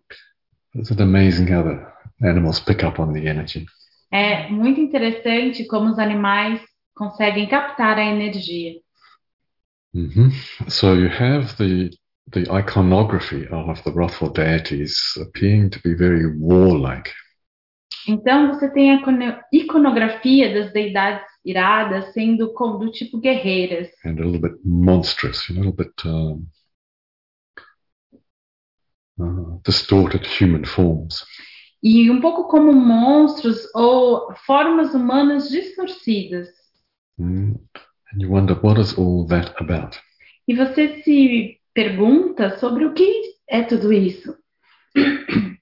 It's 0.76 0.92
amazing 0.92 1.48
how 1.54 1.64
the 1.64 2.28
animals 2.28 2.60
pick 2.60 2.84
up 2.84 3.00
on 3.00 3.14
the 3.14 3.26
energy. 3.28 3.66
É 4.12 4.50
muito 4.50 4.80
interessante 4.82 5.66
como 5.66 5.90
os 5.90 5.98
animais 6.00 6.62
conseguem 6.96 7.48
captar 7.48 7.98
a 7.98 8.04
energia. 8.04 8.74
hmm 9.94 10.30
So 10.68 10.94
you 10.96 11.08
have 11.10 11.56
the 11.58 11.90
the 12.32 12.50
iconography 12.52 13.48
of 13.52 13.84
the 13.84 13.92
Rothwell 13.92 14.32
deities 14.32 14.98
appearing 15.22 15.70
to 15.72 15.80
be 15.84 15.94
very 15.94 16.26
warlike. 16.38 17.12
Então 18.08 18.48
você 18.48 18.70
tem 18.72 18.92
a 18.92 18.96
icono- 18.96 19.40
iconografia 19.52 20.54
das 20.54 20.74
deidades 20.74 21.26
iradas 21.46 22.14
sendo 22.14 22.54
do 22.54 22.92
tipo 22.92 23.20
guerreiras 23.20 23.90
and 24.06 24.20
a 24.20 24.26
little 24.26 24.40
bit 24.40 24.56
monstrous, 24.64 25.50
a 25.50 25.54
little 25.54 25.74
bit 25.74 25.92
um, 26.06 26.46
uh, 29.20 29.62
distorted 29.66 30.26
human 30.40 30.66
forms. 30.66 31.26
e 31.84 32.10
um 32.10 32.22
pouco 32.22 32.46
como 32.46 32.72
monstros 32.72 33.68
ou 33.76 34.34
formas 34.46 34.94
humanas 34.94 35.50
distorcidas. 35.50 36.48
Mm. 37.20 37.56
And 38.14 38.22
you 38.22 38.30
wonder, 38.30 38.58
what 38.64 38.80
is 38.80 38.98
all 38.98 39.28
that 39.28 39.54
about? 39.60 39.98
E 40.48 40.56
você 40.56 41.02
se 41.04 41.60
pergunta 41.74 42.58
sobre 42.58 42.86
o 42.86 42.94
que 42.94 43.34
é 43.50 43.64
tudo 43.64 43.92
isso. 43.92 44.36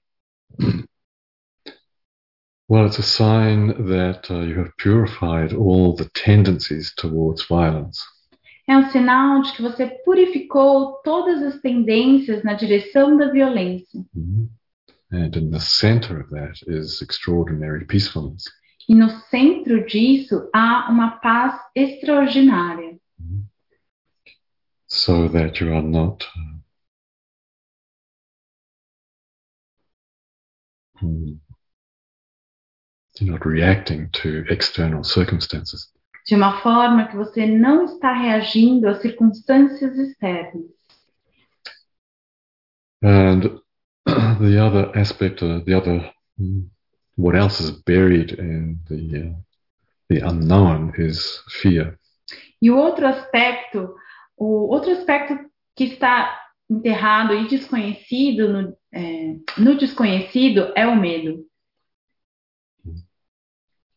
Well, 2.72 2.86
it's 2.86 2.98
a 2.98 3.02
sign 3.02 3.66
that 3.88 4.30
uh, 4.30 4.40
you 4.40 4.54
have 4.54 4.74
purified 4.78 5.52
all 5.52 5.94
the 5.94 6.08
tendencies 6.14 6.90
towards 6.96 7.44
violence. 7.46 8.00
É 8.66 8.74
um 8.74 8.90
sinal 8.90 9.42
de 9.42 9.52
que 9.52 9.60
você 9.60 9.86
purificou 10.02 11.02
todas 11.04 11.42
as 11.42 11.60
tendências 11.60 12.42
na 12.42 12.54
direção 12.54 13.18
da 13.18 13.30
violência. 13.30 14.02
Mhm. 14.14 14.48
And 15.12 15.36
in 15.36 15.50
the 15.50 15.60
center 15.60 16.22
of 16.22 16.30
that 16.30 16.64
is 16.66 17.02
extraordinary 17.02 17.84
peacefulness. 17.84 18.44
E 18.88 18.94
no 18.94 19.10
centro 19.28 19.84
disso 19.84 20.48
há 20.54 20.88
uma 20.90 21.20
paz 21.20 21.60
extraordinária, 21.76 22.98
So 24.86 25.28
that 25.28 25.62
you 25.62 25.74
are 25.74 25.82
not 25.82 26.26
uh, 31.02 31.04
mm, 31.04 31.38
you're 33.24 33.38
not 33.38 33.46
reacting 33.46 34.10
to 34.12 34.44
external 34.48 35.04
circumstances. 35.04 35.92
de 36.24 36.36
uma 36.36 36.60
forma 36.60 37.08
que 37.08 37.16
você 37.16 37.46
não 37.46 37.84
está 37.84 38.12
reagindo 38.12 38.88
às 38.88 39.00
circunstâncias 39.00 39.98
externas. 39.98 40.64
And 43.02 43.60
the 44.38 44.58
other 44.60 44.96
aspect, 44.96 45.42
uh, 45.44 45.64
the 45.64 45.74
other, 45.74 46.12
mm, 46.38 46.68
what 47.16 47.36
else 47.36 47.60
is 47.60 47.70
buried 47.84 48.38
in 48.38 48.78
the 48.88 49.18
uh, 49.18 49.34
the 50.08 50.20
unknown 50.20 50.92
is 50.96 51.42
fear. 51.48 51.98
E 52.60 52.70
o 52.70 52.76
outro 52.76 53.06
aspecto, 53.06 53.94
o 54.36 54.72
outro 54.72 54.92
aspecto 54.92 55.36
que 55.74 55.84
está 55.84 56.38
enterrado 56.70 57.34
e 57.34 57.48
desconhecido 57.48 58.48
no, 58.48 58.76
é, 58.92 59.36
no 59.58 59.76
desconhecido 59.76 60.72
é 60.76 60.86
o 60.86 60.94
medo. 60.94 61.44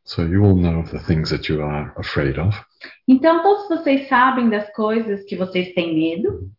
So 0.06 0.24
you 0.24 0.44
all 0.46 0.56
know 0.56 0.80
of 0.80 0.92
the 0.92 1.00
things 1.00 1.30
that 1.32 1.50
you 1.50 1.64
are 1.64 1.92
afraid 1.98 2.38
of, 2.40 2.56
Então, 3.08 3.42
todos 3.42 3.68
vocês 3.68 4.08
sabem 4.08 4.50
das 4.50 4.72
coisas 4.74 5.24
que 5.26 5.36
vocês 5.36 5.74
têm 5.74 5.96
medo, 5.96 6.52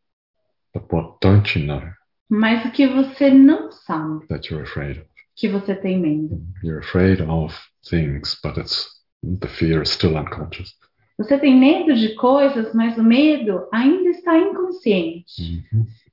but 0.74 0.92
what 0.92 1.18
don't 1.20 1.59
you 1.59 1.66
know 1.66 1.82
mas 2.28 2.64
o 2.66 2.72
que 2.72 2.88
você 2.88 3.30
não 3.30 3.70
sabe 3.70 4.26
that 4.26 4.50
you're 4.50 4.64
afraid 4.64 4.98
of? 4.98 5.09
que 5.37 5.48
você 5.48 5.74
tem 5.74 6.00
medo. 6.00 6.42
You're 6.62 6.80
afraid 6.80 7.22
of 7.22 7.54
things, 7.88 8.37
but 8.42 8.56
it's 8.56 8.88
the 9.22 9.46
fear 9.48 9.82
is 9.82 9.90
still 9.90 10.16
unconscious. 10.16 10.74
Você 11.18 11.38
tem 11.38 11.59
medo 11.59 11.94
de 11.94 12.14
coisas, 12.14 12.74
mas 12.74 12.98
o 12.98 13.02
medo 13.02 13.66
ainda 13.72 14.11
está 14.11 14.37
inconsciente. 14.37 15.64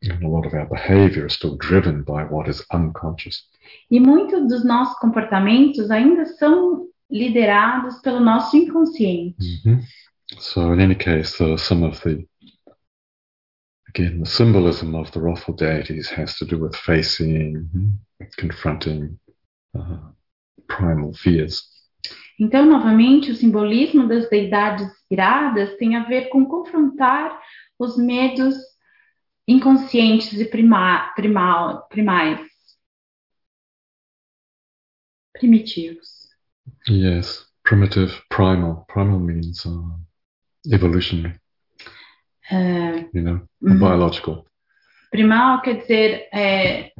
And 0.03 0.25
a 0.25 0.27
lot 0.27 0.47
of 0.47 0.55
our 0.55 0.67
behavior 0.67 1.25
is 1.25 1.33
still 1.33 1.57
driven 1.57 2.03
by 2.03 2.23
what 2.29 2.49
is 2.49 2.63
unconscious. 2.73 3.43
E 3.89 3.99
muitos 3.99 4.47
dos 4.47 4.63
nossos 4.63 4.97
comportamentos 4.99 5.89
ainda 5.89 6.25
são 6.25 6.87
liderados 7.13 8.01
pelo 8.01 8.19
nosso 8.19 8.57
inconsciente. 8.57 9.35
Mhm. 9.63 9.81
So, 10.39 10.73
in 10.73 10.81
any 10.81 10.95
case, 10.95 11.39
uh, 11.43 11.57
some 11.57 11.85
of 11.85 12.01
the 12.01 12.27
again 13.87 14.19
the 14.19 14.25
symbolism 14.25 14.95
of 14.95 15.11
the 15.11 15.19
Rothel 15.19 15.55
deities 15.55 16.09
has 16.09 16.35
to 16.37 16.45
do 16.45 16.57
with 16.57 16.75
facing, 16.75 17.69
mhm, 17.71 17.99
confronting 18.37 19.19
uh, 19.75 20.11
primal 20.67 21.13
fears. 21.13 21.71
Então, 22.39 22.65
novamente, 22.65 23.29
o 23.31 23.35
simbolismo 23.35 24.07
das 24.07 24.27
deidades 24.27 24.89
iradas 25.09 25.77
tem 25.77 25.95
a 25.95 26.03
ver 26.03 26.29
com 26.29 26.43
confrontar 26.45 27.39
os 27.77 27.95
medos 27.95 28.55
inconscientes 29.47 30.33
e 30.39 30.45
prima, 30.45 31.13
primal, 31.15 31.87
primais. 31.89 32.41
Primitivos. 35.31 36.22
Yes, 36.89 37.45
primitive, 37.63 38.21
primal. 38.29 38.85
Primal 38.87 39.19
means 39.19 39.65
uh, 39.65 39.97
evolutionary. 40.71 41.39
É, 42.51 43.09
You 43.13 43.23
know, 43.23 43.47
Mhm. 43.61 43.79
biological. 43.79 44.45
primal 45.11 45.61
quer 45.61 45.77
dizer 45.77 46.27
é, 46.33 46.91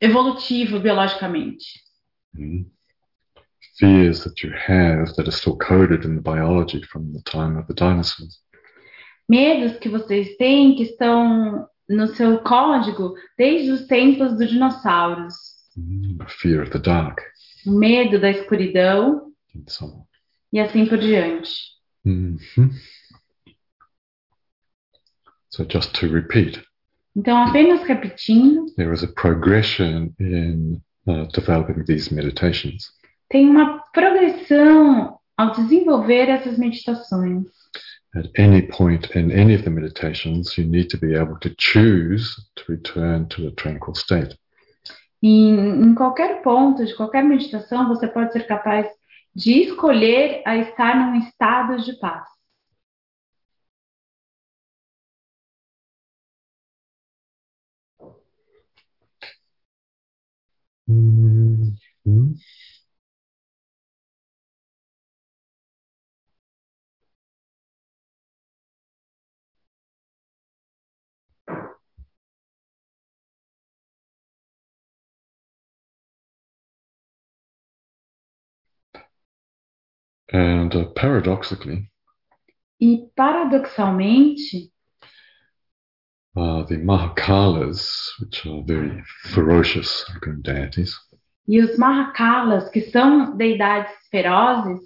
evolutivo 0.00 0.80
biologicamente. 0.80 1.80
Mhm. 2.34 2.70
Fears 3.78 4.24
that 4.24 4.42
you 4.42 4.52
have 4.54 5.12
that 5.16 5.28
are 5.28 5.32
still 5.32 5.58
coded 5.58 6.04
in 6.06 6.16
the 6.16 6.22
biology 6.22 6.82
from 6.86 7.12
the 7.12 7.20
time 7.24 7.58
of 7.58 7.66
the 7.66 7.74
dinosaurs. 7.74 8.40
Medos 9.28 9.78
que 9.78 9.88
vocês 9.90 10.36
têm 10.38 10.74
que 10.76 10.84
estão 10.84 11.68
no 11.88 12.06
seu 12.14 12.38
código 12.38 13.14
desde 13.36 13.70
os 13.72 13.86
tempos 13.86 14.36
dos 14.38 14.48
dinossauros. 14.48 15.34
Fear 16.40 16.62
of 16.62 16.70
the 16.70 16.78
dark, 16.78 17.22
medo 17.66 18.18
da 18.18 18.30
escuridão 18.30 19.32
and 19.54 19.64
so 19.68 19.84
on. 19.86 20.04
e 20.52 20.58
assim 20.60 20.86
por 20.86 20.96
diante. 20.98 21.50
Mhm. 22.04 22.70
So, 25.50 25.64
just 25.64 25.92
to 26.00 26.08
repeat, 26.08 26.62
Então, 27.14 27.36
apenas 27.44 27.82
repetindo, 27.86 28.66
there 28.76 28.92
is 28.92 29.02
a 29.02 29.08
progression 29.08 30.12
in 30.20 30.80
uh, 31.06 31.26
developing 31.32 31.82
these 31.84 32.12
meditations. 32.14 32.90
tem 33.30 33.48
uma 33.48 33.82
progressão 33.92 35.18
ao 35.36 35.52
desenvolver 35.52 36.28
essas 36.28 36.58
meditações. 36.58 37.44
At 38.14 38.30
any 38.38 38.62
point 38.68 39.10
in 39.14 39.30
any 39.30 39.54
of 39.54 39.64
the 39.64 39.70
meditations, 39.70 40.56
you 40.56 40.66
need 40.66 40.88
to 40.88 40.98
be 40.98 41.14
able 41.14 41.38
to 41.40 41.50
choose 41.58 42.34
to 42.56 42.64
return 42.72 43.26
to 43.28 43.48
a 43.48 43.50
tranquil 43.52 43.94
state. 43.94 44.36
E 45.22 45.28
em 45.50 45.94
qualquer 45.94 46.42
ponto 46.42 46.84
de 46.84 46.94
qualquer 46.96 47.24
meditação, 47.24 47.88
você 47.88 48.06
pode 48.08 48.32
ser 48.32 48.46
capaz 48.46 48.86
de 49.34 49.62
escolher 49.64 50.42
a 50.46 50.56
estar 50.56 50.96
num 50.96 51.16
estado 51.18 51.76
de 51.82 51.92
paz. 51.98 52.26
Mhm. 60.86 61.76
And 80.32 80.74
uh, 80.74 80.86
paradoxically, 80.86 81.88
E 82.80 83.08
paradoxalmente, 83.16 84.70
uh, 86.36 86.62
the 86.64 86.76
Mahakalas, 86.76 88.10
which 88.20 88.44
are 88.46 88.62
very 88.66 89.02
ferocious 89.32 90.04
looking 90.12 90.42
deities, 90.42 90.94
e 91.48 91.60
os 91.60 91.78
Mahakalas, 91.78 92.68
que 92.68 92.82
são 92.82 93.34
deidades 93.36 93.92
ferozes, 94.10 94.80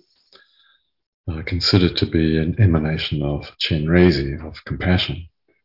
are 1.28 1.42
considered 1.42 1.96
to 1.96 2.06
be 2.06 2.38
an 2.38 2.54
emanation 2.58 3.22
of 3.22 3.50
Chenrezi, 3.58 4.34
of 4.44 4.62
compassion. 4.64 5.16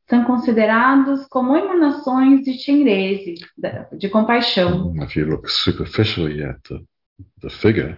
são 0.09 0.23
considerados 0.23 1.25
como 1.27 1.55
emanações 1.55 2.43
de 2.43 2.53
Chenrezi, 2.53 3.35
de 3.97 4.09
compaixão. 4.09 4.93
If 5.03 5.15
you 5.15 5.27
look 5.27 5.49
superficially 5.49 6.43
at 6.43 6.59
the, 6.67 6.79
the 7.41 7.49
figure, 7.49 7.97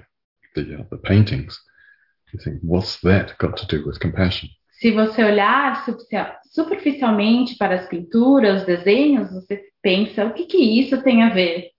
the, 0.63 0.79
uh, 0.79 0.83
the 0.89 0.97
paintings, 0.97 1.59
you 2.33 2.39
think, 2.39 2.59
what's 2.61 2.99
that 3.01 3.37
got 3.37 3.57
to 3.57 3.65
do 3.67 3.85
with 3.85 3.99
compassion? 3.99 4.49
Se 4.79 4.91
você 4.91 5.23
olhar 5.23 5.83
superficia- 5.85 6.37
superficialmente 6.51 7.57
para 7.57 7.75
as 7.75 7.87
pinturas, 7.87 8.61
os 8.61 8.67
desenhos, 8.67 9.31
você 9.31 9.61
pensa, 9.81 10.25
o 10.25 10.33
que 10.33 10.45
que 10.45 10.57
isso 10.79 11.01
tem 11.01 11.23
a 11.23 11.29
ver? 11.29 11.71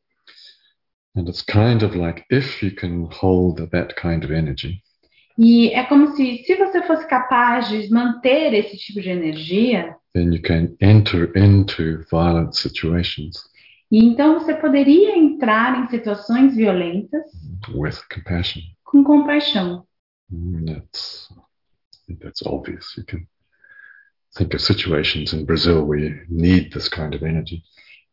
And 1.16 1.28
it's 1.28 1.42
kind 1.42 1.82
of 1.82 1.96
like 1.96 2.24
if 2.30 2.62
you 2.62 2.70
can 2.72 3.08
hold 3.10 3.70
that 3.70 3.94
kind 3.94 4.24
of 4.24 4.32
energy, 4.32 4.82
E 5.38 5.68
é 5.68 5.84
como 5.84 6.16
se, 6.16 6.42
se 6.44 6.56
você 6.56 6.82
fosse 6.82 7.06
capaz 7.06 7.68
de 7.68 7.88
manter 7.90 8.52
esse 8.54 8.76
tipo 8.76 9.00
de 9.00 9.10
energia, 9.10 9.94
then 10.12 10.32
you 10.34 10.42
can 10.42 10.76
enter 10.80 11.30
into 11.36 12.04
violent 12.10 12.54
situations 12.54 13.47
e 13.90 14.04
então 14.04 14.34
você 14.38 14.54
poderia 14.54 15.16
entrar 15.16 15.82
em 15.82 15.88
situações 15.88 16.54
violentas 16.54 17.24
with 17.74 17.98
compassion. 18.12 18.62
com 18.84 19.02
compaixão. 19.04 19.86
Mm, 20.30 20.64
That's, 20.66 21.28
that's 22.20 22.42
obvious. 22.46 22.96
You 22.96 23.04
can 23.04 23.26
think 24.36 24.54
of 24.54 24.62
situations 24.62 25.32
in 25.32 25.44
Brazil 25.44 25.86
where 25.86 26.00
you 26.02 26.26
need 26.28 26.70
this 26.70 26.88
kind 26.88 27.14
of 27.14 27.24
energy. 27.24 27.62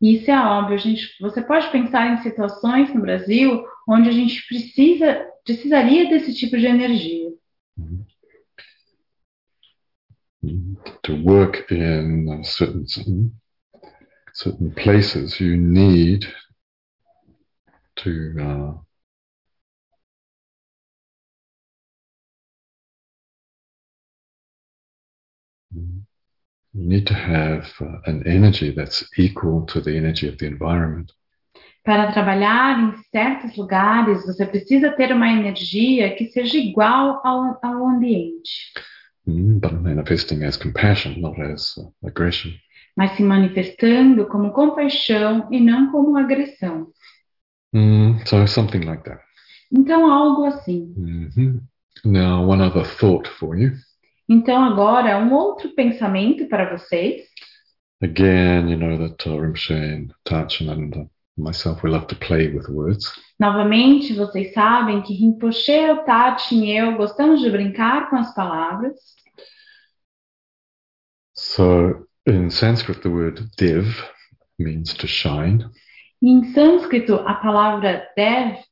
Isso 0.00 0.30
é 0.30 0.38
óbvio, 0.38 0.78
gente, 0.78 1.08
você 1.20 1.40
pode 1.42 1.70
pensar 1.70 2.12
em 2.12 2.22
situações 2.22 2.92
no 2.94 3.00
Brasil 3.00 3.64
onde 3.88 4.08
a 4.10 4.12
gente 4.12 4.46
precisa, 4.46 5.26
precisaria 5.44 6.08
desse 6.10 6.34
tipo 6.34 6.56
de 6.58 6.66
energia. 6.66 7.30
Mm, 10.42 10.76
To 11.02 11.14
work 11.24 11.64
in 11.70 12.42
certain 12.44 12.84
mm, 13.06 13.30
certain 14.36 14.70
places, 14.70 15.40
you 15.40 15.56
need 15.56 16.26
to 17.96 18.34
uh, 18.38 18.72
you 25.72 26.04
need 26.74 27.06
to 27.06 27.14
have 27.14 27.66
uh, 27.80 27.98
an 28.04 28.22
energy 28.26 28.70
that's 28.70 29.08
equal 29.16 29.64
to 29.66 29.80
the 29.80 29.96
energy 29.96 30.28
of 30.28 30.36
the 30.38 30.46
environment. 30.46 31.12
Para 31.82 32.12
trabalhar 32.12 32.80
em 32.80 32.94
certos 33.10 33.56
lugares, 33.56 34.26
você 34.26 34.44
precisa 34.44 34.90
ter 34.90 35.12
uma 35.12 35.28
energia 35.28 36.14
que 36.16 36.26
seja 36.26 36.58
igual 36.58 37.20
ao, 37.24 37.58
ao 37.62 37.86
ambiente, 37.86 38.72
Mm, 39.28 39.58
but 39.58 39.72
manifesting 39.82 40.44
as 40.44 40.56
compassion, 40.56 41.20
not 41.20 41.40
as 41.40 41.76
uh, 41.78 41.90
aggression. 42.04 42.52
Mas 42.96 43.12
se 43.16 43.22
manifestando 43.22 44.26
como 44.26 44.52
compaixão 44.52 45.48
e 45.52 45.60
não 45.60 45.90
como 45.92 46.16
agressão. 46.16 46.88
Mm, 47.74 48.24
so 48.24 48.46
something 48.46 48.80
like 48.80 49.04
that. 49.04 49.20
Então, 49.70 50.10
algo 50.10 50.44
assim. 50.44 50.94
hmm 50.96 51.58
Now, 52.04 52.46
one 52.46 52.62
other 52.62 52.84
thought 52.84 53.28
for 53.28 53.56
you. 53.56 53.72
Então, 54.28 54.62
agora, 54.64 55.18
um 55.18 55.32
outro 55.32 55.74
pensamento 55.74 56.46
para 56.46 56.76
vocês. 56.76 57.22
Again, 58.02 58.68
you 58.68 58.76
know 58.76 58.98
that 58.98 59.28
uh, 59.28 59.40
Rinpoche 59.40 59.72
and 59.72 60.12
Tachin 60.24 60.68
and 60.70 60.94
uh, 60.94 61.06
myself, 61.36 61.82
we 61.82 61.90
love 61.90 62.06
to 62.08 62.14
play 62.16 62.48
with 62.48 62.68
words. 62.68 63.10
Novamente, 63.38 64.14
vocês 64.14 64.52
sabem 64.52 65.02
que 65.02 65.14
Rinpoche, 65.14 65.90
o 65.90 66.04
Tati 66.04 66.54
e 66.54 66.70
eu 66.76 66.96
gostamos 66.96 67.40
de 67.40 67.50
brincar 67.50 68.10
com 68.10 68.16
as 68.16 68.34
palavras. 68.34 68.94
So 71.34 72.05
in 72.26 72.50
Sanskrit, 72.50 73.02
the 73.02 73.10
word 73.10 73.40
dev 73.56 73.84
means 74.58 74.94
to 74.94 75.06
shine, 75.06 75.70
em 76.22 76.54
sânscrito, 76.54 77.24
a 77.26 77.34
palavra 77.34 78.06
dev 78.16 78.64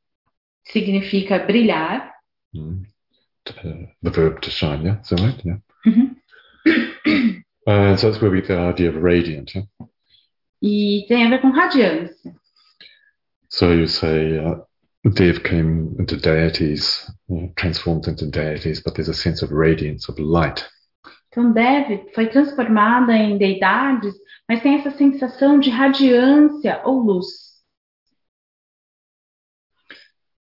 significa 0.64 1.46
brilhar. 1.46 2.10
Mm. 2.54 2.86
Uh, 3.46 3.86
the 4.02 4.10
verb 4.10 4.40
to 4.40 4.50
shine, 4.50 4.84
yeah, 4.84 5.00
is 5.00 5.08
that 5.10 5.20
right? 5.20 5.40
Yeah. 5.44 5.56
Uhum. 7.06 7.44
And 7.66 7.98
so 7.98 8.10
that's 8.10 8.20
where 8.20 8.30
we 8.30 8.40
get 8.40 8.48
the 8.48 8.58
idea 8.58 8.88
of 8.88 8.96
radiant. 8.96 9.54
Yeah? 9.54 9.62
E 10.62 11.04
tem 11.06 11.26
a 11.26 11.28
ver 11.30 11.40
com 11.40 11.52
radiância. 11.52 12.34
So 13.48 13.72
you 13.72 13.86
say 13.86 14.38
uh, 14.38 14.56
Dev 15.12 15.42
came 15.42 15.94
into 15.98 16.16
deities, 16.16 17.10
uh, 17.30 17.46
transformed 17.56 18.08
into 18.08 18.30
deities, 18.30 18.80
but 18.80 18.94
there's 18.94 19.08
a 19.08 19.14
sense 19.14 19.42
of 19.42 19.50
radiance, 19.50 20.08
of 20.08 20.18
light. 20.18 20.66
Então, 21.34 21.52
Dev 21.52 22.12
foi 22.14 22.28
transformada 22.28 23.12
em 23.12 23.36
deidades, 23.36 24.14
mas 24.48 24.62
tem 24.62 24.76
essa 24.76 24.92
sensação 24.92 25.58
de 25.58 25.68
radiância 25.68 26.80
ou 26.84 27.00
luz. 27.00 27.26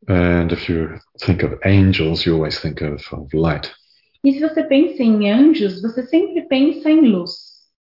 And 0.07 0.51
if 0.51 0.69
you 0.69 0.99
think 1.25 1.43
of 1.43 1.57
angels, 1.65 2.27
you 2.27 2.35
always 2.35 2.61
think 2.61 2.83
of, 2.83 3.03
of 3.11 3.35
light. 3.35 3.73
E 4.23 4.33
se 4.33 4.39
você 4.39 4.63
pensa 4.65 5.01
em 5.01 5.31
anjos, 5.31 5.81
você 5.81 6.03
sempre 6.03 6.43
pensa 6.43 6.91
em 6.91 7.09
luz. 7.09 7.31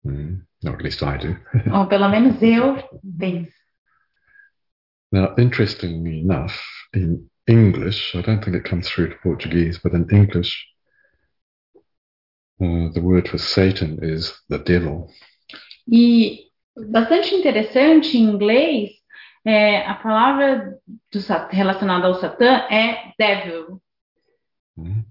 Mm. 0.07 0.41
Or 0.65 0.73
at 0.73 0.83
least 0.83 1.03
I 1.03 1.19
do. 1.19 1.37
Ou 1.71 1.87
pelo 1.89 2.09
menos 2.09 2.41
eu 2.41 2.77
penso. 3.19 3.53
Now, 5.13 5.35
interestingly 5.37 6.21
enough, 6.21 6.59
in 6.95 7.29
English, 7.47 8.17
I 8.17 8.23
don't 8.23 8.43
think 8.43 8.57
it 8.57 8.67
comes 8.67 8.89
through 8.89 9.11
to 9.11 9.17
Portuguese, 9.23 9.79
but 9.83 9.93
in 9.93 10.07
English, 10.11 10.72
uh, 12.63 12.93
the 12.93 13.01
word 13.01 13.29
for 13.29 13.39
Satan 13.39 13.99
is 14.03 14.33
the 14.49 14.59
devil. 14.59 15.09
E 15.91 16.51
bastante 16.91 17.35
interessante 17.35 18.17
em 18.17 18.23
inglês, 18.23 18.91
é, 19.45 19.85
a 19.87 19.95
palavra 19.95 20.79
do, 21.13 21.19
relacionada 21.51 22.07
ao 22.07 22.15
Satã 22.15 22.67
é 22.71 23.13
devil. 23.19 23.83
Mm. 24.77 25.05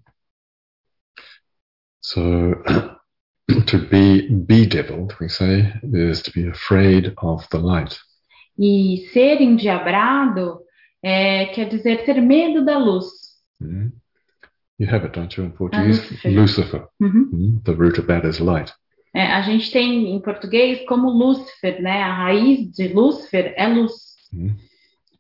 So, 2.02 2.22
to 3.68 3.78
be 3.90 4.30
bedeviled, 4.30 5.16
we 5.20 5.30
say, 5.30 5.74
is 5.94 6.22
to 6.24 6.32
be 6.32 6.48
afraid 6.48 7.14
of 7.18 7.48
the 7.50 7.58
light. 7.58 7.98
E 8.58 9.10
ser 9.14 9.42
endiabrado 9.42 10.62
é, 11.04 11.48
quer 11.48 11.68
dizer 11.68 12.06
ter 12.06 12.22
medo 12.22 12.64
da 12.64 12.78
luz. 12.78 13.06
Mm. 13.60 13.92
You 14.82 14.88
have 14.88 15.06
it, 15.06 15.14
don't 15.14 15.38
you, 15.38 15.44
in 15.44 15.52
Portuguese? 15.52 16.00
Lucifer. 16.00 16.30
Lucifer. 16.30 16.88
Uhum. 17.00 17.30
Mm. 17.32 17.64
The 17.66 17.76
root 17.76 18.00
of 18.00 18.08
that 18.08 18.26
is 18.26 18.40
light. 18.40 18.74
É, 19.14 19.28
a 19.28 19.42
gente 19.44 19.72
tem 19.72 20.16
em 20.16 20.20
português 20.20 20.84
como 20.88 21.08
Lúcifer, 21.12 21.80
né? 21.84 22.02
A 22.02 22.12
raiz 22.12 22.72
de 22.72 22.88
Lúcifer 22.88 23.54
é 23.56 23.68
luz. 23.68 23.92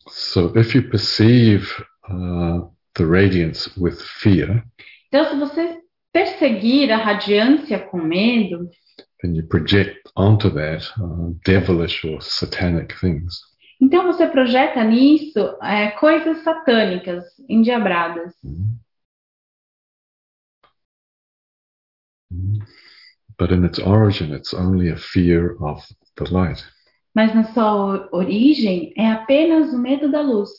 So, 0.09 0.51
if 0.57 0.73
you 0.73 0.89
perceive 0.89 1.67
uh, 2.09 2.67
the 2.95 3.05
radiance 3.05 3.69
with 3.77 3.97
fear, 4.01 4.63
Então, 5.09 5.29
se 5.29 5.35
você 5.35 5.77
perseguir 6.11 6.91
a 6.91 6.97
radiância 6.97 7.77
com 7.77 8.01
medo, 8.01 8.67
then 9.21 9.35
you 9.35 9.45
project 9.47 10.01
onto 10.15 10.49
that 10.49 10.91
uh, 10.99 11.35
devilish 11.45 12.03
or 12.03 12.19
satanic 12.19 12.99
things. 12.99 13.41
então 13.79 14.07
você 14.07 14.25
projeta 14.25 14.83
nisso 14.83 15.37
é, 15.61 15.91
coisas 15.91 16.39
satânicas, 16.43 17.25
endiabradas. 17.47 18.33
Mm. 18.43 18.79
But 23.37 23.51
in 23.51 23.63
its 23.63 23.79
origin, 23.79 24.33
it's 24.33 24.53
only 24.53 24.89
a 24.89 24.97
fear 24.97 25.57
of 25.61 25.83
the 26.15 26.31
light. 26.31 26.63
Mas 27.13 27.33
na 27.33 27.43
sua 27.43 28.07
origem 28.11 28.93
é 28.97 29.11
apenas 29.11 29.73
o 29.73 29.77
medo 29.77 30.09
da 30.09 30.21
luz. 30.21 30.49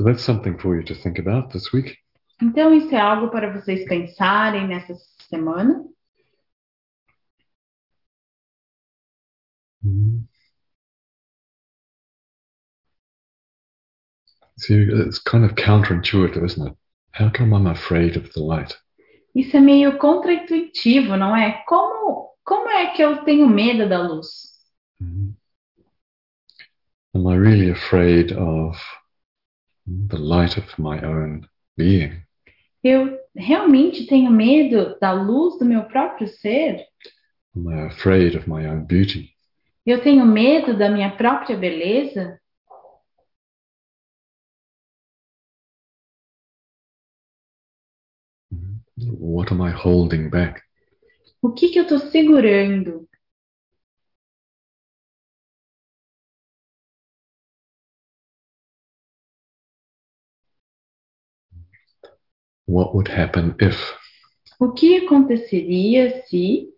So 0.00 0.04
that's 0.04 0.24
something 0.24 0.56
for 0.56 0.76
you 0.76 0.82
to 0.84 0.94
think 0.94 1.18
about 1.18 1.52
this 1.52 1.74
week. 1.74 1.98
Então, 2.40 2.72
isso 2.72 2.94
é 2.94 2.98
algo 2.98 3.28
para 3.28 3.52
vocês 3.52 3.84
pensarem 3.84 4.66
nessa 4.66 4.94
semana. 5.28 5.84
Mm. 9.84 10.26
See, 14.56 14.88
it's 14.90 15.18
kind 15.18 15.44
of 15.44 15.54
counterintuitive, 15.56 16.46
isn't 16.46 16.66
it? 16.66 16.76
How 17.12 17.28
come 17.28 17.52
I'm 17.52 17.66
afraid 17.66 18.16
of 18.16 18.32
the 18.32 18.40
light? 18.40 18.74
Isso 19.34 19.54
é 19.54 19.60
meio 19.60 19.98
contraintuitivo, 19.98 21.14
não 21.18 21.36
é? 21.36 21.62
Como, 21.66 22.30
como 22.42 22.70
é 22.70 22.86
que 22.94 23.02
eu 23.02 23.22
tenho 23.24 23.46
medo 23.46 23.86
da 23.86 24.00
luz? 24.00 24.48
Mhm. 24.98 25.36
Am 27.14 27.28
I 27.28 27.36
really 27.36 27.70
afraid 27.70 28.32
of 28.32 28.80
the 29.86 30.18
light 30.18 30.56
of 30.56 30.66
my 30.78 31.00
own 31.04 31.46
being? 31.76 32.22
Eu 32.82 33.18
realmente 33.36 34.06
tenho 34.06 34.30
medo 34.30 34.98
da 34.98 35.12
luz 35.12 35.58
do 35.58 35.64
meu 35.64 35.84
próprio 35.84 36.28
ser? 36.28 36.86
Am 37.54 37.68
I 37.68 37.86
afraid 37.86 38.36
of 38.36 38.48
my 38.48 38.66
own 38.66 38.84
beauty? 38.84 39.30
Eu 39.84 40.00
tenho 40.02 40.24
medo 40.24 40.76
da 40.76 40.88
minha 40.88 41.10
própria 41.16 41.56
beleza? 41.56 42.40
What 48.96 49.52
am 49.52 49.62
I 49.62 49.70
holding 49.70 50.28
back? 50.28 50.62
O 51.42 51.52
que 51.52 51.70
que 51.70 51.78
eu 51.78 51.84
estou 51.84 51.98
segurando? 51.98 53.08
What 62.70 62.94
would 62.94 63.08
happen 63.08 63.56
if? 63.58 63.76
O 64.60 64.72
que 64.72 64.98
aconteceria 64.98 66.22
se? 66.28 66.68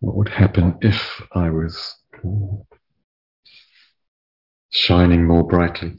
What 0.00 0.16
would 0.16 0.30
happen 0.30 0.78
if 0.80 0.96
I 1.34 1.50
was 1.50 2.02
shining 4.70 5.26
more 5.26 5.46
brightly? 5.46 5.98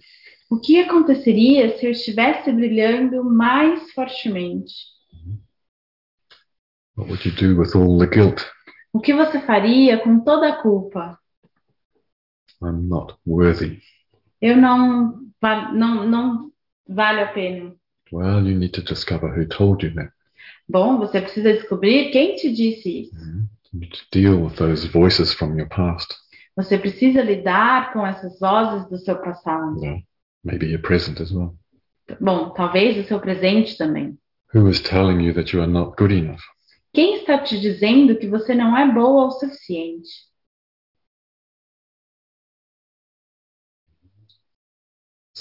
O 0.50 0.60
que 0.60 0.82
aconteceria 0.82 1.78
se 1.78 1.86
eu 1.86 1.92
estivesse 1.92 2.52
brilhando 2.52 3.24
mais 3.24 3.92
fortemente? 3.94 4.74
What 6.96 7.08
would 7.08 7.30
you 7.30 7.36
do 7.36 7.62
with 7.62 7.76
all 7.76 8.00
the 8.00 8.08
guilt? 8.08 8.42
O 8.92 9.00
que 9.00 9.14
você 9.14 9.40
faria 9.40 10.00
com 10.00 10.20
toda 10.22 10.50
a 10.50 10.62
culpa? 10.64 11.20
I'm 12.60 12.88
not 12.88 13.14
worthy. 13.24 13.82
Eu 14.42 14.58
não, 14.58 15.30
não, 15.76 16.10
não 16.10 16.52
vale 16.88 17.22
a 17.22 17.32
pena. 17.32 17.76
Well, 18.12 18.48
you 18.48 18.58
need 18.58 18.74
to 18.74 18.82
discover 18.82 19.30
who 19.30 19.46
told 19.46 19.84
you 19.84 19.94
that. 19.96 20.12
Bom, 20.68 20.98
você 20.98 21.22
precisa 21.22 21.54
descobrir 21.54 22.12
quem 22.12 22.36
te 22.36 22.52
disse 22.52 23.02
isso. 23.02 23.16
Mhm. 23.16 23.48
You 23.74 23.80
need 23.80 23.94
to 23.98 24.06
deal 24.12 24.44
with 24.44 24.56
those 24.56 24.88
voices 24.88 25.34
from 25.34 25.58
your 25.58 25.68
past. 25.68 26.14
Você 26.56 26.78
precisa 26.78 27.22
lidar 27.22 27.92
com 27.92 28.06
essas 28.06 28.40
vozes 28.40 28.88
do 28.90 28.98
seu 28.98 29.18
passado. 29.18 29.80
Well, 29.80 30.02
maybe 30.44 30.68
your 30.68 30.82
present 30.82 31.20
as 31.20 31.32
well. 31.32 31.56
Bom, 32.22 32.52
talvez 32.52 32.98
o 32.98 33.08
seu 33.08 33.20
presente 33.20 33.78
também. 33.78 34.18
Who 34.54 34.70
is 34.70 34.80
telling 34.82 35.22
you 35.22 35.34
that 35.34 35.54
you 35.54 35.62
are 35.62 35.72
not 35.72 35.96
good 35.98 36.14
enough? 36.14 36.42
Quem 36.94 37.18
está 37.18 37.40
te 37.40 37.60
dizendo 37.60 38.16
que 38.16 38.28
você 38.28 38.56
não 38.56 38.78
é 38.78 38.90
boa 38.90 39.26
o 39.26 39.32
suficiente? 39.32 40.10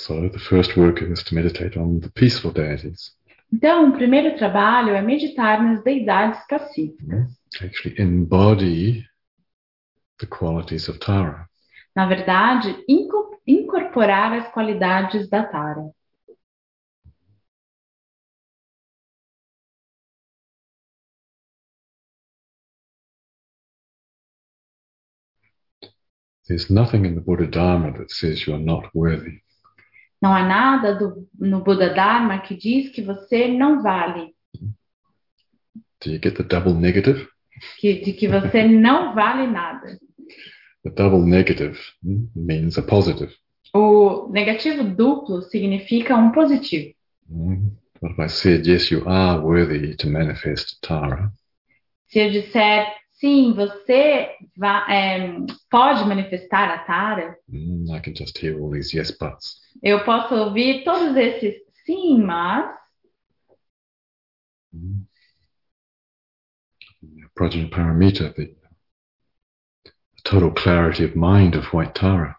So 0.06 0.28
the 0.28 0.38
first 0.38 0.76
work 0.76 1.00
is 1.00 1.22
to 1.22 1.34
meditate 1.34 1.78
on 1.78 2.00
the 2.00 2.10
peaceful 2.10 2.52
deities. 2.52 3.12
Então, 3.50 3.88
o 3.88 3.92
primeiro 3.92 4.36
trabalho 4.36 4.90
é 4.90 5.00
meditar 5.00 5.62
nas 5.62 5.82
deidades 5.82 6.46
pacíficas. 6.46 7.08
Hmm. 7.08 7.64
Actually 7.64 7.98
embody 7.98 9.02
the 10.18 10.26
qualities 10.26 10.88
of 10.90 10.98
Tara. 10.98 11.48
Na 11.96 12.06
verdade, 12.06 12.76
incorporar 13.46 14.34
as 14.34 14.52
qualidades 14.52 15.26
da 15.30 15.42
Tara. 15.42 15.90
There's 26.46 26.68
nothing 26.68 27.06
in 27.06 27.14
the 27.14 27.22
Buddha 27.22 27.46
Dharma 27.46 27.90
that 27.92 28.10
says 28.10 28.46
you're 28.46 28.58
not 28.58 28.90
worthy. 28.92 29.43
Não 30.24 30.34
há 30.34 30.42
nada 30.42 30.94
do, 30.94 31.28
no 31.38 31.60
Buda 31.60 31.92
Dharma 31.92 32.38
que 32.38 32.56
diz 32.56 32.88
que 32.88 33.02
você 33.02 33.46
não 33.46 33.82
vale, 33.82 34.34
Do 36.02 36.12
you 36.12 36.18
get 36.22 36.34
the 36.36 36.42
double 36.42 36.72
negative? 36.72 37.28
que, 37.78 38.00
de 38.00 38.14
que 38.14 38.26
você 38.26 38.64
não 38.66 39.14
vale 39.14 39.46
nada. 39.46 39.98
The 40.82 40.88
double 40.88 41.28
negative 41.28 41.78
means 42.02 42.78
a 42.78 42.82
positive. 42.82 43.34
O 43.74 44.30
negativo 44.32 44.82
duplo 44.82 45.42
significa 45.42 46.16
um 46.16 46.32
positivo. 46.32 46.94
Mm. 47.28 47.72
What 48.00 48.14
if 48.14 48.18
I 48.18 48.28
said, 48.28 48.66
yes, 48.66 48.90
you 48.90 49.06
are 49.06 49.42
worthy 49.42 49.94
to 49.94 50.08
manifest 50.08 50.80
Tara? 50.80 51.30
Se 52.06 52.18
eu 52.18 52.30
disser, 52.30 52.86
sim, 53.14 53.52
você 53.54 54.30
va- 54.56 54.86
é, 54.92 55.28
pode 55.70 56.04
manifestar 56.08 56.70
a 56.70 56.78
Tara, 56.78 57.36
Mm, 57.48 57.86
I 57.94 58.00
can 58.00 58.14
just 58.14 58.38
hear 58.42 58.58
all 58.60 58.70
these 58.70 58.96
yes 58.96 59.10
buts. 59.10 59.60
eu 59.82 60.04
posso 60.04 60.34
ouvir 60.34 60.82
todos 60.84 61.16
esses 61.16 61.54
sim, 61.84 62.18
mas, 62.22 62.72
Mm. 64.74 65.06
Prajna 67.36 67.68
Paramita, 67.70 68.32
the 68.34 68.54
total 70.24 70.50
clarity 70.50 71.04
of 71.04 71.14
mind 71.14 71.54
of 71.54 71.72
White 71.72 71.94
Tara. 71.94 72.36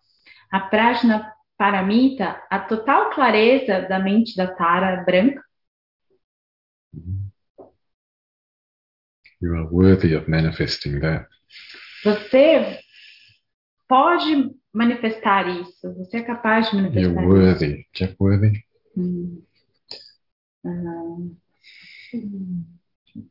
a 0.52 0.60
Prajna 0.70 1.32
Paramita, 1.58 2.42
a 2.52 2.60
total 2.68 3.10
clareza 3.12 3.88
da 3.88 4.00
mente 4.00 4.36
da 4.36 4.48
Tara 4.56 5.04
branca, 5.06 5.42
You 9.42 9.54
are 9.56 9.68
worthy 9.70 10.14
of 10.16 10.30
manifesting 10.30 11.00
that. 11.02 11.28
você 12.04 12.80
pode 13.88 14.52
manifestar 14.74 15.48
isso, 15.48 15.94
você 15.96 16.18
é 16.18 16.24
capaz 16.24 16.70
de 16.70 16.76
manifestar. 16.78 17.02
You're 17.02 17.16
manifestar 17.16 17.68
isso. 17.68 17.74
worthy. 17.74 17.88
Jeff 17.94 18.16
worthy? 18.20 18.64
Hum. 18.98 19.42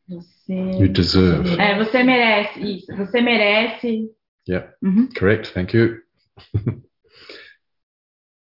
Você... 0.09 0.55
You 0.55 0.89
deserve. 0.89 1.61
É, 1.61 1.77
você 1.83 2.03
merece 2.03 2.61
isso. 2.61 2.97
Você 2.97 3.21
merece. 3.21 4.11
Yep, 4.49 4.75
Uhum. 4.83 5.09
correct. 5.19 5.53
Thank 5.53 5.75
you. 5.77 6.01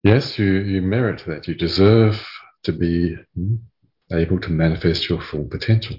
yes, 0.05 0.37
you, 0.39 0.45
you 0.45 0.81
merit 0.81 1.23
that. 1.25 1.47
You 1.49 1.55
deserve 1.57 2.17
to 2.63 2.71
be 2.73 3.17
able 4.11 4.39
to 4.39 4.49
manifest 4.49 5.09
your 5.09 5.21
full 5.21 5.47
potential. 5.49 5.97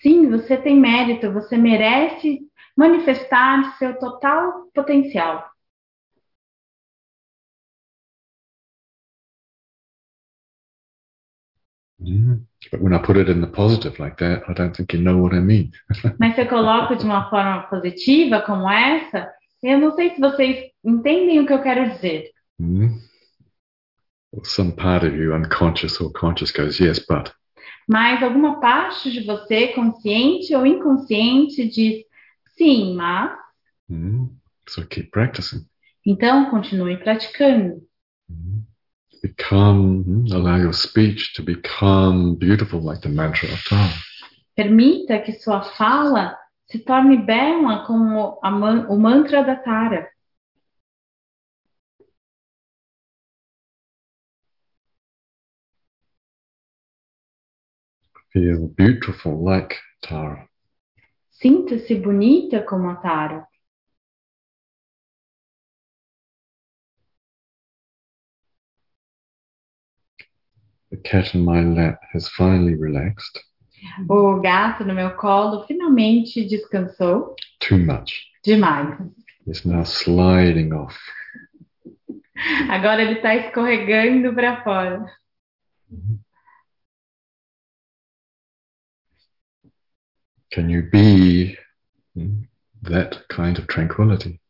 Sim, 0.00 0.28
você 0.30 0.56
tem 0.56 0.76
mérito. 0.76 1.32
Você 1.32 1.56
merece 1.56 2.40
manifestar 2.76 3.76
seu 3.78 3.98
total 3.98 4.70
potencial. 4.74 5.44
But 12.70 12.80
when 12.80 12.94
I 12.94 12.98
put 12.98 13.16
it 13.16 13.28
in 13.28 13.40
the 13.40 13.46
positive 13.46 13.98
like 13.98 14.18
that, 14.18 14.42
I 14.48 14.52
don't 14.52 14.76
think 14.76 14.92
you 14.92 15.00
know 15.00 15.18
what 15.18 15.34
I 15.34 15.40
mean. 15.40 15.72
Mas 16.18 16.34
se 16.34 16.42
eu 16.42 16.48
coloco 16.48 16.94
de 16.94 17.04
uma 17.04 17.28
forma 17.28 17.62
positiva 17.62 18.40
como 18.42 18.70
essa, 18.70 19.32
eu 19.62 19.78
não 19.78 19.92
sei 19.92 20.14
se 20.14 20.20
vocês 20.20 20.70
entendem 20.84 21.40
o 21.40 21.46
que 21.46 21.52
eu 21.52 21.62
quero 21.62 21.90
dizer. 21.90 22.30
Mm. 22.60 23.00
Or 24.32 24.44
some 24.44 24.72
part 24.72 25.06
of 25.06 25.16
you, 25.16 25.34
unconscious 25.34 26.00
or 26.00 26.12
conscious, 26.12 26.52
goes, 26.52 26.78
yes, 26.78 26.98
but. 26.98 27.32
Mas 27.88 28.22
alguma 28.22 28.60
parte 28.60 29.10
de 29.10 29.24
você, 29.24 29.68
consciente 29.68 30.54
ou 30.54 30.66
inconsciente, 30.66 31.66
diz 31.66 32.04
sim, 32.56 32.94
mas. 32.94 33.32
Mm. 33.88 34.28
So 34.68 34.86
keep 34.86 35.10
practicing. 35.10 35.64
Então 36.04 36.50
continue 36.50 36.98
praticando. 36.98 37.82
Mm. 38.30 38.62
Become, 39.22 40.04
mm, 40.06 40.32
allow 40.32 40.58
your 40.58 40.74
speech 40.74 41.32
to 41.34 41.42
become 41.42 42.36
beautiful 42.36 42.80
like 42.80 43.00
the 43.00 43.08
mantra 43.08 43.48
of 43.48 43.64
Tara. 43.68 43.92
Permita 44.54 45.18
que 45.20 45.32
sua 45.32 45.62
fala 45.62 46.36
se 46.70 46.78
torne 46.80 47.16
bela 47.16 47.86
como 47.86 48.38
man- 48.42 48.86
o 48.88 48.98
mantra 48.98 49.42
da 49.42 49.56
Tara. 49.56 50.06
Feel 58.32 58.68
beautiful 58.68 59.42
like 59.42 59.76
Tara. 60.02 60.48
Sinta-se 61.30 61.94
bonita 61.96 62.62
como 62.64 62.90
a 62.90 62.96
Tara. 62.96 63.48
The 70.90 70.96
cat 70.98 71.34
in 71.34 71.44
my 71.44 71.62
lap 71.62 72.00
has 72.12 72.28
finally 72.28 72.74
relaxed 72.74 73.38
O 74.08 74.40
gato 74.40 74.84
no 74.84 74.92
meu 74.94 75.14
colo 75.16 75.64
finalmente 75.66 76.44
descansou 76.48 77.34
too 77.60 77.78
much. 77.78 78.26
demais. 78.44 78.98
It's 79.46 79.64
now 79.64 79.84
sliding 79.84 80.72
off. 80.72 80.96
Agora 82.68 83.02
ele 83.02 83.14
está 83.14 83.34
escorregando 83.36 84.34
para 84.34 84.62
fora. 84.64 85.06
Can 90.50 90.70
you 90.70 90.82
be 90.90 91.56
that 92.82 93.26
kind 93.28 93.58
of 93.58 93.66
tranquility 93.66 94.40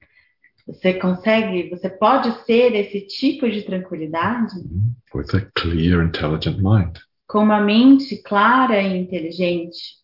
Você 0.66 0.94
consegue, 0.98 1.70
você 1.70 1.88
pode 1.88 2.44
ser 2.44 2.74
esse 2.74 3.00
tipo 3.06 3.48
de 3.48 3.62
tranquilidade 3.62 4.54
mm, 4.56 4.94
with 5.14 5.34
a 5.34 5.40
clear, 5.54 6.02
intelligent 6.02 6.58
mind? 6.58 6.98
com 7.26 7.42
uma 7.42 7.60
mente 7.60 8.22
clara 8.22 8.80
e 8.82 8.98
inteligente. 8.98 9.98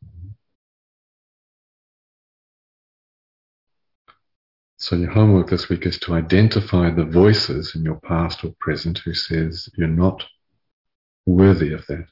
So 4.79 4.97
your 4.97 5.11
homework 5.11 5.49
this 5.49 5.69
week 5.71 5.87
is 5.87 5.99
to 6.01 6.15
identify 6.15 6.91
the 6.91 7.05
voices 7.05 7.75
in 7.75 7.85
your 7.85 7.99
past 8.01 8.45
or 8.45 8.55
present 8.59 8.99
who 8.99 9.15
says 9.15 9.71
you're 9.79 9.89
not 9.89 10.23
worthy 11.27 11.73
of 11.73 11.87
that. 11.87 12.07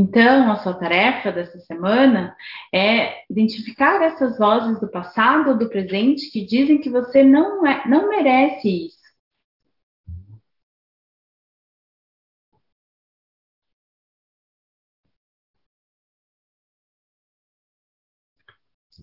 Então, 0.00 0.52
a 0.52 0.56
sua 0.58 0.74
tarefa 0.74 1.32
dessa 1.32 1.58
semana 1.58 2.36
é 2.72 3.24
identificar 3.28 4.00
essas 4.00 4.38
vozes 4.38 4.78
do 4.80 4.88
passado 4.88 5.50
ou 5.50 5.58
do 5.58 5.68
presente 5.68 6.30
que 6.30 6.46
dizem 6.46 6.80
que 6.80 6.88
você 6.88 7.24
não, 7.24 7.66
é, 7.66 7.84
não 7.88 8.08
merece 8.08 8.86
isso. 8.86 8.98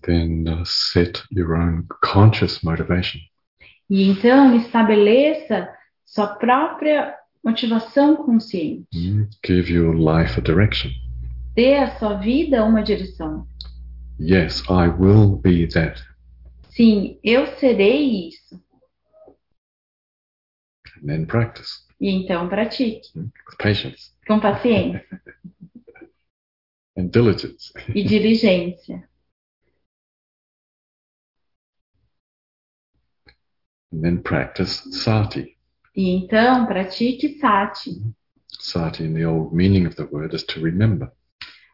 Then 0.00 0.48
uh, 0.48 0.64
set 0.64 1.22
your 1.30 1.58
own 1.58 1.86
conscious 2.02 2.62
motivation. 2.62 3.20
E 3.90 4.08
então 4.08 4.56
estabeleça 4.56 5.68
sua 6.06 6.28
própria 6.36 7.14
motivação 7.50 8.16
consciente. 8.16 8.86
Mm, 8.92 9.28
Give 9.46 9.72
your 9.72 9.94
life 9.94 10.36
a 10.38 10.42
direction. 10.42 10.90
Dê 11.54 11.74
à 11.76 11.96
sua 11.98 12.14
vida 12.14 12.64
uma 12.64 12.82
direção. 12.82 13.46
Yes, 14.20 14.62
I 14.68 14.88
will 14.88 15.36
be 15.36 15.66
that. 15.68 16.02
Sim, 16.70 17.18
eu 17.22 17.46
serei 17.58 18.28
isso. 18.28 18.60
And 21.02 21.06
then 21.06 21.26
practice 21.26 21.86
E 22.00 22.08
então 22.10 22.48
pratique 22.48 23.02
with 23.16 23.30
patience 23.58 24.12
com 24.26 24.40
paciência 24.40 25.04
and 26.96 27.08
diligence. 27.10 27.72
e 27.94 28.02
diligência. 28.02 29.08
And 33.92 34.02
then 34.02 34.22
practice 34.22 34.82
sati. 35.02 35.55
E 35.96 36.10
então 36.10 36.66
pratique 36.66 37.38
sati. 37.38 38.02
Sati, 38.60 39.02
in 39.02 39.14
the 39.14 39.24
old 39.24 39.54
meaning 39.54 39.86
of 39.86 39.96
the 39.96 40.04
word, 40.04 40.34
is 40.34 40.44
to 40.44 40.60
remember. 40.60 41.10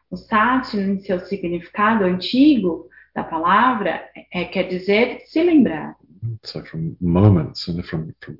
O 0.09 0.15
sati, 0.15 0.77
em 0.77 0.99
seu 1.01 1.19
significado 1.19 2.05
antigo 2.05 2.87
da 3.13 3.25
palavra, 3.25 4.09
é, 4.31 4.45
quer 4.45 4.69
dizer 4.69 5.23
se 5.25 5.43
lembrar. 5.43 5.97
So 6.43 6.63
from 6.63 6.95
moments 7.01 7.67
and 7.67 7.83
from 7.83 8.13
from 8.21 8.37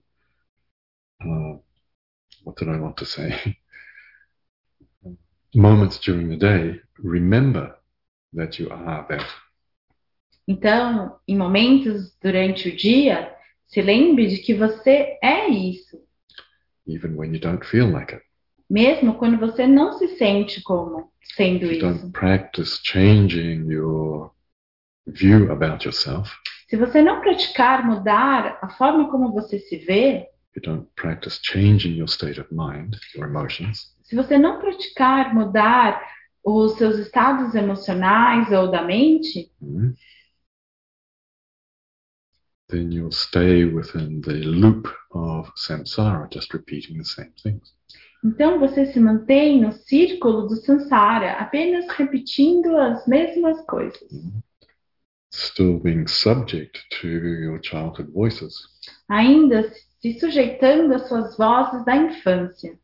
uh, 1.21 1.59
what 2.45 2.57
did 2.57 2.69
I 2.69 2.79
want 2.79 2.95
to 2.97 3.05
say? 3.05 3.57
moments 5.53 5.99
during 5.99 6.29
the 6.29 6.37
day, 6.37 6.81
remember 6.97 7.75
that 8.33 8.57
you 8.57 8.71
are 8.71 9.05
that. 9.09 9.25
Então, 10.47 11.19
em 11.27 11.37
momentos 11.37 12.15
durante 12.21 12.69
o 12.69 12.75
dia, 12.75 13.32
se 13.73 13.81
lembre 13.81 14.27
de 14.27 14.37
que 14.37 14.53
você 14.53 15.17
é 15.21 15.47
isso, 15.49 15.97
even 16.87 17.15
when 17.15 17.33
you 17.33 17.39
don't 17.39 17.65
feel 17.65 17.89
like 17.91 18.13
it. 18.13 18.23
mesmo 18.69 19.15
quando 19.15 19.37
você 19.39 19.65
não 19.67 19.93
se 19.93 20.07
sente 20.17 20.61
como 20.61 21.11
sendo 21.35 21.65
If 21.65 21.71
you 21.71 21.77
isso. 21.89 21.99
don't 22.01 22.11
practice 22.11 22.79
changing 22.83 23.69
your 23.71 24.31
view 25.07 25.51
about 25.51 25.85
yourself, 25.85 26.31
Se 26.69 26.77
você 26.77 27.01
não 27.01 27.21
praticar 27.21 27.85
mudar 27.85 28.57
a 28.61 28.69
forma 28.69 29.09
como 29.11 29.31
você 29.31 29.59
se 29.59 29.77
vê, 29.77 30.27
you 30.55 30.61
don't 30.61 30.87
practice 30.95 31.39
changing 31.43 31.95
your 31.97 32.07
state 32.07 32.39
of 32.39 32.49
mind, 32.53 32.95
your 33.15 33.27
emotions, 33.27 33.93
Se 34.03 34.15
você 34.15 34.37
não 34.37 34.59
praticar 34.59 35.33
mudar 35.33 36.01
os 36.45 36.73
seus 36.77 36.97
estados 36.97 37.55
emocionais 37.55 38.51
ou 38.51 38.69
da 38.69 38.81
mente, 38.81 39.49
mm, 39.61 39.93
then 42.73 42.91
you'll 42.91 43.11
stay 43.11 43.65
within 43.65 44.21
the 44.21 44.33
loop 44.33 44.87
of 45.11 45.51
samsara, 45.55 46.27
just 46.31 46.53
repeating 46.53 46.97
the 46.97 47.05
same 47.05 47.31
things. 47.41 47.71
então 48.23 48.59
você 48.59 48.85
se 48.87 48.99
mantém 48.99 49.61
no 49.61 49.71
círculo 49.71 50.47
do 50.47 50.55
samsara, 50.55 51.33
apenas 51.33 51.87
repetindo 51.89 52.75
as 52.77 53.05
mesmas 53.05 53.63
coisas. 53.65 54.09
Still 55.31 55.79
being 55.79 56.07
subject 56.07 56.79
to 57.01 57.07
your 57.07 57.59
childhood 57.61 58.11
voices. 58.11 58.53
Ainda 59.09 59.71
se 60.01 60.19
sujeitando 60.19 60.93
às 60.93 61.07
suas 61.07 61.37
vozes 61.37 61.85
da 61.85 61.95
infância. 61.95 62.77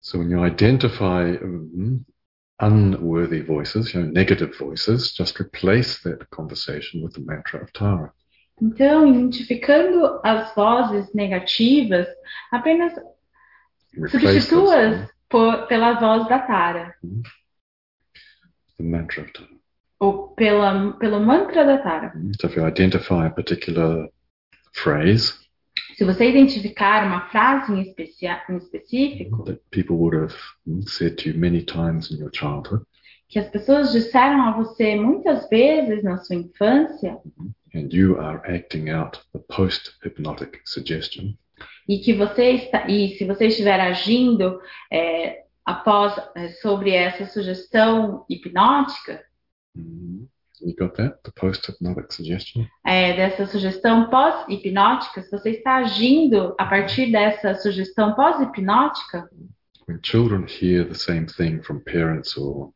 So 0.00 0.18
when 0.18 0.30
you 0.30 0.44
identify 0.44 1.36
mm, 1.36 2.04
unworthy 2.60 3.40
voices, 3.40 3.94
you 3.94 4.02
know, 4.02 4.10
negative 4.10 4.56
voices, 4.56 5.12
just 5.12 5.40
replace 5.40 6.02
that 6.02 6.28
conversation 6.30 7.02
with 7.02 7.14
the 7.14 7.20
mantra 7.20 7.62
of 7.62 7.72
Tara. 7.72 8.12
Então, 8.60 9.06
identificando 9.06 10.20
as 10.24 10.54
vozes 10.54 11.12
negativas, 11.14 12.06
apenas 12.50 12.92
substitua-as 14.10 15.08
por- 15.28 15.66
pela 15.66 15.94
voz 15.94 16.28
da 16.28 16.38
Tara, 16.40 16.94
the 18.76 18.82
mantra 18.84 19.22
of 19.22 19.32
Tara. 19.32 19.48
ou 20.00 20.28
pela, 20.28 20.92
pelo 20.98 21.20
mantra 21.20 21.64
da 21.64 21.78
Tara. 21.78 22.12
So 22.40 22.46
if 22.48 22.56
you 22.56 22.66
identify 22.66 23.26
a 23.26 23.30
particular 23.30 24.08
phrase 24.72 25.34
Se 25.96 26.04
você 26.04 26.28
identificar 26.30 27.04
uma 27.06 27.28
frase 27.28 27.72
em, 27.72 27.80
em 27.82 28.56
específico, 28.56 29.44
that 29.44 29.60
people 29.70 29.96
would 29.96 30.16
have 30.16 30.34
mm, 30.66 30.82
said 30.88 31.16
to 31.16 31.30
you 31.30 31.38
many 31.38 31.62
times 31.62 32.10
in 32.10 32.18
your 32.18 32.30
childhood, 32.32 32.84
que 33.28 33.38
as 33.38 33.48
pessoas 33.50 33.92
disseram 33.92 34.42
a 34.42 34.52
você 34.52 34.94
muitas 34.96 35.48
vezes 35.48 36.02
na 36.04 36.16
sua 36.18 36.36
infância, 36.36 37.18
and 37.74 37.92
you 37.92 38.18
are 38.18 38.40
acting 38.46 38.90
out 38.90 39.20
the 39.32 39.40
post-hypnotic 39.40 40.60
suggestion, 40.64 41.36
e 41.88 41.98
que 41.98 42.12
você 42.14 42.52
está, 42.52 42.88
e 42.88 43.16
se 43.16 43.24
você 43.24 43.46
estiver 43.46 43.80
agindo 43.80 44.60
é, 44.92 45.44
após 45.64 46.14
sobre 46.60 46.92
essa 46.92 47.26
sugestão 47.26 48.24
hipnótica, 48.28 49.24
mm, 49.74 50.26
you 50.60 50.74
got 50.76 50.94
that? 50.94 51.16
The 51.22 51.32
post-hypnotic 51.34 52.12
suggestion? 52.12 52.66
é, 52.86 53.14
dessa 53.14 53.46
sugestão 53.46 54.08
pós-hipnótica, 54.10 55.22
se 55.22 55.30
você 55.30 55.50
está 55.50 55.76
agindo 55.76 56.54
a 56.58 56.66
partir 56.66 57.10
dessa 57.10 57.54
sugestão 57.54 58.14
pós-hipnótica, 58.14 59.28
When 59.88 60.00
children 60.02 60.46
hear 60.46 60.84
the 60.84 60.94
same 60.94 61.26
thing 61.26 61.62
from 61.62 61.80
parents 61.80 62.36
or 62.36 62.74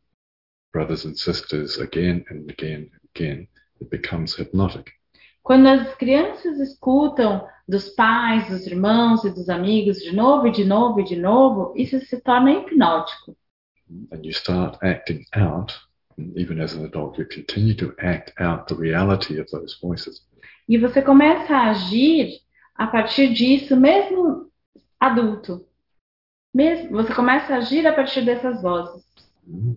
brothers 0.72 1.04
and 1.04 1.14
sisters 1.14 1.78
again 1.78 2.24
and 2.30 2.50
again 2.50 2.90
and 2.90 3.00
again, 3.14 3.48
it 3.82 3.90
becomes 3.90 4.34
hypnotic. 4.34 4.92
quando 5.42 5.66
as 5.66 5.94
crianças 5.96 6.58
escutam 6.60 7.46
dos 7.68 7.88
pais, 7.90 8.48
dos 8.48 8.66
irmãos 8.66 9.24
e 9.24 9.30
dos 9.30 9.48
amigos 9.48 9.98
de 9.98 10.14
novo 10.14 10.46
e 10.46 10.52
de 10.52 10.64
novo 10.64 11.00
e 11.00 11.04
de 11.04 11.16
novo, 11.16 11.72
isso 11.76 11.98
se 12.06 12.20
torna 12.20 12.52
hipnótico. 12.52 13.36
And 14.12 14.22
you 14.22 14.30
start 14.30 14.78
acting 14.82 15.24
out, 15.34 15.74
even 16.36 16.60
as 16.60 16.74
an 16.74 16.84
adult, 16.84 17.18
you 17.18 17.26
continue 17.26 17.74
to 17.74 17.92
act 17.98 18.32
out 18.40 18.66
the 18.66 18.74
reality 18.74 19.38
of 19.38 19.50
those 19.50 19.76
voices. 19.82 20.26
E 20.68 20.78
você 20.78 21.02
começa 21.02 21.54
a 21.54 21.70
agir 21.70 22.40
a 22.74 22.86
partir 22.86 23.32
disso, 23.34 23.76
mesmo 23.76 24.50
adulto. 24.98 25.66
Mesmo, 26.54 26.90
você 26.90 27.14
começa 27.14 27.54
a 27.54 27.56
agir 27.58 27.86
a 27.86 27.92
partir 27.92 28.24
dessas 28.24 28.62
vozes. 28.62 29.04
Mm. 29.46 29.74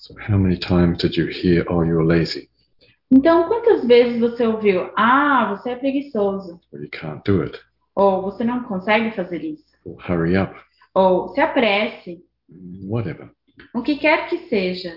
So, 0.00 0.14
how 0.18 0.38
many 0.38 0.56
times 0.56 0.96
did 0.98 1.14
you 1.14 1.26
hear, 1.26 1.64
oh, 1.68 1.82
you're 1.82 2.04
lazy, 2.04 2.48
Então, 3.12 3.48
quantas 3.48 3.84
vezes 3.86 4.18
você 4.18 4.46
ouviu, 4.46 4.90
ah, 4.96 5.54
você 5.54 5.70
é 5.70 5.76
preguiçoso, 5.76 6.58
or 6.72 6.80
you 6.80 6.88
can't 6.90 7.22
do 7.24 7.42
it, 7.42 7.58
ou 7.94 8.22
você 8.22 8.42
não 8.44 8.62
consegue 8.64 9.10
fazer 9.14 9.44
isso, 9.44 9.64
or 9.84 9.96
hurry 10.00 10.38
up, 10.38 10.54
ou 10.94 11.28
se 11.34 11.40
apresse, 11.40 12.24
whatever? 12.84 13.30
o 13.74 13.82
que 13.82 13.96
quer 13.96 14.28
que 14.30 14.48
seja. 14.48 14.96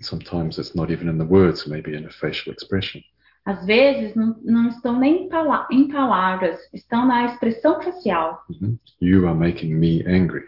Sometimes 0.00 0.58
it's 0.58 0.74
not 0.74 0.90
even 0.92 1.08
in 1.08 1.18
the 1.18 1.24
words, 1.24 1.66
maybe 1.68 1.94
in 1.94 2.04
a 2.04 2.10
facial 2.10 2.52
expression. 2.52 3.00
Às 3.46 3.64
vezes 3.66 4.16
não, 4.16 4.34
não 4.42 4.68
estão 4.70 4.98
nem 4.98 5.26
em, 5.26 5.28
pala- 5.28 5.68
em 5.70 5.86
palavras, 5.86 6.58
estão 6.72 7.06
na 7.06 7.26
expressão 7.26 7.80
facial. 7.80 8.42
Mhm. 8.50 8.78
You 9.00 9.28
are 9.28 9.38
making 9.38 9.74
me 9.74 10.02
angry. 10.08 10.42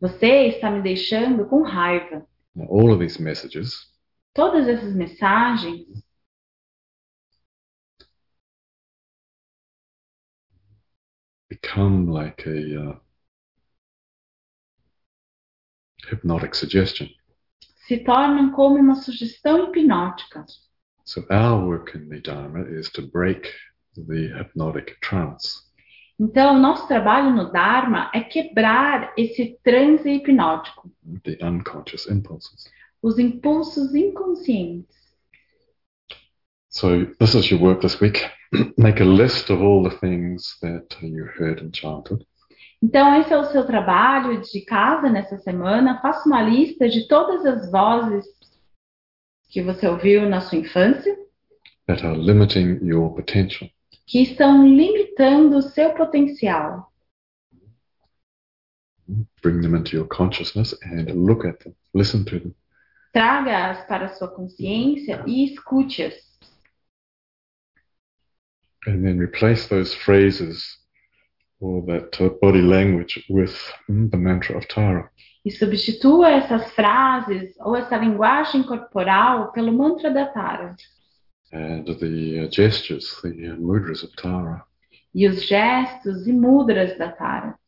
Você 0.00 0.48
está 0.48 0.70
me 0.70 0.82
deixando 0.82 1.46
com 1.46 1.62
raiva. 1.62 2.24
Now, 2.54 2.66
all 2.66 2.92
of 2.92 3.00
these 3.00 3.18
messages 3.18 3.88
Todas 4.34 4.66
essas 4.66 4.94
mensagens 4.94 6.02
become 11.48 12.06
like 12.06 12.46
a 12.46 12.80
uh, 12.82 12.98
hypnotic 16.08 16.54
suggestion. 16.54 17.10
se 17.86 17.98
tornam 17.98 18.52
como 18.52 18.78
uma 18.78 18.94
sugestão 18.94 19.66
hipnótica. 19.66 20.46
So 21.04 21.26
our 21.30 21.66
work 21.66 21.94
in 21.94 22.08
the 22.08 22.20
Dharma 22.20 22.64
is 22.70 22.88
to 22.92 23.02
break 23.02 23.52
the 23.94 24.28
hypnotic 24.28 24.98
trance. 25.00 25.71
Então, 26.22 26.56
nosso 26.56 26.86
trabalho 26.86 27.34
no 27.34 27.50
Dharma 27.50 28.08
é 28.14 28.20
quebrar 28.20 29.12
esse 29.16 29.58
transe 29.64 30.08
hipnótico, 30.08 30.88
the 31.24 31.36
unconscious 31.42 32.08
impulses. 32.08 32.70
os 33.02 33.18
impulsos 33.18 33.92
inconscientes. 33.92 34.96
So 36.68 37.06
this 37.18 37.34
is 37.34 37.50
your 37.50 37.60
work 37.60 37.80
this 37.80 38.00
week. 38.00 38.20
Make 38.78 39.02
a 39.02 39.04
list 39.04 39.50
of 39.50 39.60
all 39.60 39.82
the 39.82 39.96
things 39.98 40.56
that 40.60 40.96
you 41.02 41.26
heard 41.40 41.60
in 41.60 41.72
childhood 41.72 42.24
Então, 42.80 43.20
esse 43.20 43.32
é 43.32 43.38
o 43.38 43.46
seu 43.46 43.66
trabalho 43.66 44.40
de 44.40 44.60
casa 44.60 45.10
nessa 45.10 45.38
semana. 45.38 46.00
Faça 46.00 46.28
uma 46.28 46.40
lista 46.40 46.88
de 46.88 47.08
todas 47.08 47.44
as 47.44 47.68
vozes 47.68 48.24
que 49.50 49.60
você 49.60 49.88
ouviu 49.88 50.28
na 50.28 50.40
sua 50.40 50.58
infância 50.58 51.16
that 51.88 52.06
are 52.06 52.16
limiting 52.16 52.78
your 52.80 53.10
potential. 53.12 53.68
Que 54.06 54.22
estão 54.22 54.66
limitando 54.66 55.56
o 55.56 55.62
seu 55.62 55.94
potencial. 55.94 56.92
Bring 59.42 59.60
them 59.60 59.74
into 59.74 59.96
your 59.96 60.06
consciousness 60.06 60.74
and 60.82 61.10
look 61.12 61.46
at 61.46 61.58
them, 61.64 61.74
listen 61.94 62.24
to 62.24 62.40
them. 62.40 62.54
Traga-as 63.12 63.86
para 63.86 64.06
a 64.06 64.14
sua 64.14 64.28
consciência 64.28 65.22
e 65.26 65.44
escute-as. 65.44 66.14
And 68.86 69.02
then 69.02 69.18
replace 69.18 69.68
those 69.68 69.94
phrases 69.94 70.78
or 71.60 71.84
that 71.86 72.20
uh, 72.20 72.30
body 72.40 72.60
language 72.60 73.24
with 73.28 73.56
mm, 73.88 74.10
the 74.10 74.16
mantra 74.16 74.56
of 74.56 74.66
Tara. 74.66 75.10
E 75.44 75.50
substitua 75.50 76.30
essas 76.30 76.72
frases 76.72 77.54
ou 77.58 77.76
essa 77.76 77.96
linguagem 77.96 78.62
corporal 78.62 79.52
pelo 79.52 79.72
mantra 79.72 80.10
da 80.10 80.26
Tara. 80.26 80.74
And 81.52 81.86
the 81.86 82.44
uh, 82.44 82.48
gestures, 82.50 83.14
the 83.22 83.28
uh, 83.52 83.56
mudras 83.56 84.02
of 84.02 84.10
Tara. 84.16 84.64
E 85.14 85.28
os 85.28 85.46
gestos 85.46 86.26
e 86.26 86.32
mudras 86.32 86.96
da 86.96 87.12
Tara. 87.12 87.58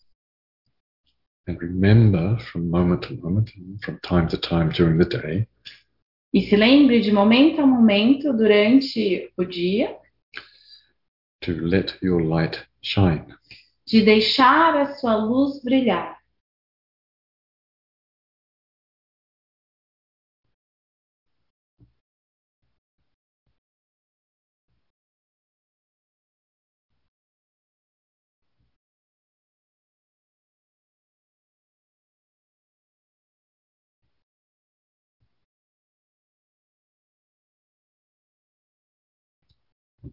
And 1.47 1.59
remember 1.61 2.39
from 2.51 2.71
moment 2.71 3.03
to 3.09 3.15
moment, 3.17 3.51
from 3.85 3.99
time 4.01 4.29
to 4.29 4.39
time 4.39 4.71
during 4.71 4.97
the 4.99 5.05
day, 5.05 5.47
E 6.33 6.41
se 6.49 6.57
lembre 6.57 7.01
de 7.01 7.13
momento 7.13 7.61
a 7.61 7.67
momento 7.67 8.33
durante 8.33 9.31
o 9.37 9.45
dia 9.45 9.97
to 11.43 11.53
let 11.53 11.97
your 12.03 12.23
light 12.25 12.67
shine. 12.83 13.27
de 13.87 14.03
deixar 14.03 14.75
a 14.77 14.95
sua 14.95 15.15
luz 15.17 15.63
brilhar. 15.63 16.17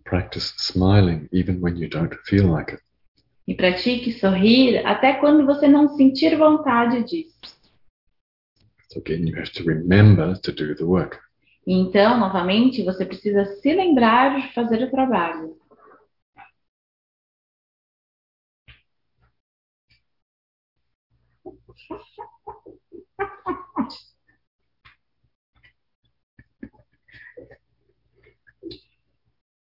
Practice 0.03 0.53
smiling 0.57 1.27
even 1.31 1.61
when 1.61 1.77
you 1.77 1.89
don't 1.89 2.13
feel 2.25 2.47
like 2.47 2.73
it. 2.73 2.81
E 3.47 3.55
pratique 3.55 4.13
sorrir 4.13 4.85
até 4.85 5.13
quando 5.13 5.45
você 5.45 5.67
não 5.67 5.89
sentir 5.95 6.37
vontade 6.37 7.03
disso. 7.03 7.59
Again, 8.95 9.27
you 9.27 9.37
have 9.37 9.51
to 9.53 9.63
remember 9.63 10.37
to 10.41 10.51
do 10.51 10.75
the 10.75 10.83
work. 10.83 11.17
Então, 11.65 12.19
novamente, 12.19 12.83
você 12.83 13.05
precisa 13.05 13.45
se 13.45 13.73
lembrar 13.73 14.35
de 14.39 14.53
fazer 14.53 14.83
o 14.83 14.91
trabalho. 14.91 15.55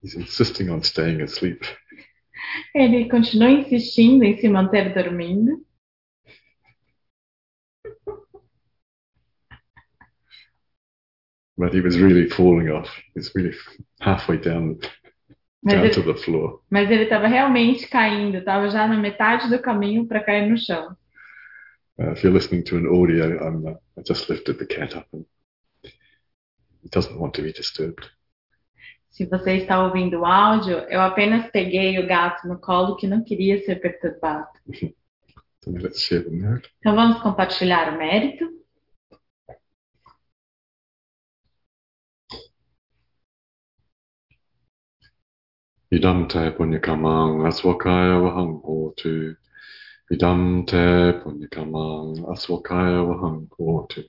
He's 0.09 0.17
insisting 0.17 0.71
on 0.71 0.83
staying 0.83 1.21
asleep. 1.21 1.63
Ele 2.75 3.11
continua 3.11 3.51
insistindo 3.51 4.25
em 4.25 4.39
se 4.39 4.49
manter 4.49 4.95
dormindo. 4.95 5.63
But 11.59 11.75
he 11.75 11.83
was 11.83 11.99
really 11.99 12.31
falling 12.31 12.71
off. 12.71 12.89
He's 13.15 13.35
really 13.35 13.55
halfway 14.01 14.39
down, 14.39 14.79
Mas 15.63 15.75
down 15.75 15.91
to 15.91 16.01
ele, 16.01 16.15
the 16.15 16.21
floor. 16.23 16.63
mas 16.71 16.91
ele 16.91 17.03
estava 17.03 17.27
realmente 17.27 17.87
caindo, 17.87 18.39
estava 18.39 18.71
já 18.71 18.89
na 18.89 18.97
metade 18.97 19.51
do 19.51 19.61
caminho 19.61 20.07
para 20.07 20.25
cair 20.25 20.49
no 20.49 20.57
chão. 20.57 20.97
Uh, 21.99 22.13
if 22.13 22.23
you're 22.23 22.33
listening 22.33 22.63
to 22.63 22.79
an 22.79 22.87
audio, 22.87 23.37
I'm, 23.47 23.67
uh, 23.67 23.77
I 23.99 24.03
just 24.07 24.31
lifted 24.31 24.59
the 24.59 24.65
cat 24.65 24.97
up 24.97 25.07
and 25.13 25.27
he 26.83 26.89
doesn't 26.89 27.19
want 27.19 27.35
to 27.35 27.43
be 27.43 27.53
disturbed. 27.53 28.09
Se 29.19 29.27
você 29.27 29.57
está 29.57 29.85
ouvindo 29.85 30.21
o 30.21 30.25
áudio, 30.25 30.79
eu 30.89 31.01
apenas 31.01 31.51
peguei 31.51 31.99
o 31.99 32.07
gato 32.07 32.47
no 32.47 32.57
colo 32.57 32.95
que 32.95 33.09
não 33.09 33.25
queria 33.25 33.61
ser 33.65 33.81
perturbado. 33.81 34.47
The 35.65 35.73
merit. 36.31 36.71
Então 36.79 36.95
vamos 36.95 37.21
compartilhar 37.21 37.93
o 37.93 37.99
mérito. 37.99 38.49
Idam 45.91 46.29
te 46.29 46.53
punyakamang 46.53 47.45
aswakaya 47.45 48.21
vahang 48.21 48.61
hotu. 48.63 49.37
Idam 50.13 50.65
te 50.65 51.13
punyakamang 51.25 52.25
aswakaya 52.31 53.03
vahang 53.03 53.49
hotu. 53.59 54.09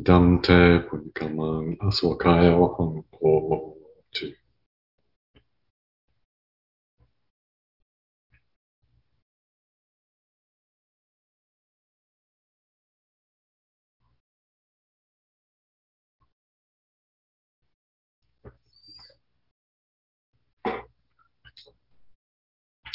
Idam 0.00 0.24
te 0.44 0.56
punyakamang 0.86 1.68
aswakaya 1.88 2.50
vahang 2.60 2.94
hotu. 3.18 4.26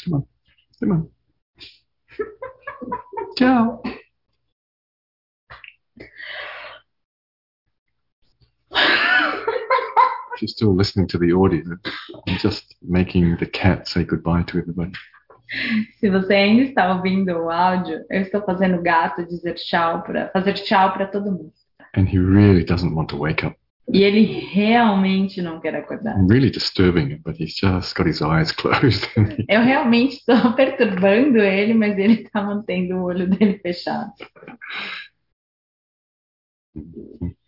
Come 0.04 0.14
on, 0.14 0.24
come 0.80 0.92
on. 0.92 1.10
Ciao. 3.36 3.82
She's 10.38 10.52
still 10.52 10.74
listening 10.74 11.06
to 11.08 11.18
the 11.18 11.32
audio. 11.32 11.62
I'm 12.26 12.38
just 12.38 12.76
making 12.82 13.36
the 13.38 13.46
cat 13.46 13.86
say 13.88 14.04
goodbye 14.04 14.44
to 14.44 14.58
everybody. 14.58 14.92
Se 15.98 16.08
você 16.08 16.34
ainda 16.34 16.62
está 16.62 16.94
ouvindo 16.94 17.32
o 17.32 17.50
áudio, 17.50 18.04
eu 18.08 18.22
estou 18.22 18.40
fazendo 18.42 18.78
o 18.78 18.82
gato 18.82 19.26
dizer 19.26 19.54
tchau 19.54 20.02
para 20.02 20.28
fazer 20.30 20.54
tchau 20.54 20.92
para 20.92 21.06
todo 21.06 21.30
mundo. 21.30 21.52
And 21.96 22.04
he 22.06 22.18
really 22.18 22.64
doesn't 22.64 22.94
want 22.94 23.08
to 23.08 23.16
wake 23.18 23.44
up. 23.44 23.56
E 23.92 24.04
ele 24.04 24.22
realmente 24.52 25.42
não 25.42 25.60
quer 25.60 25.74
acordar. 25.74 26.16
I'm 26.16 26.28
really 26.28 26.50
disturbing 26.50 27.10
him, 27.10 27.20
but 27.24 27.36
he's 27.36 27.56
just 27.56 27.96
got 27.96 28.06
his 28.06 28.22
eyes 28.22 28.52
closed. 28.56 29.08
and 29.16 29.44
Eu 29.48 29.62
realmente 29.62 30.18
estou 30.18 30.52
perturbando 30.54 31.38
ele, 31.38 31.74
mas 31.74 31.98
ele 31.98 32.22
está 32.22 32.40
mantendo 32.42 32.94
o 32.98 33.02
olho 33.02 33.28
dele 33.28 33.58
fechado. 33.58 34.12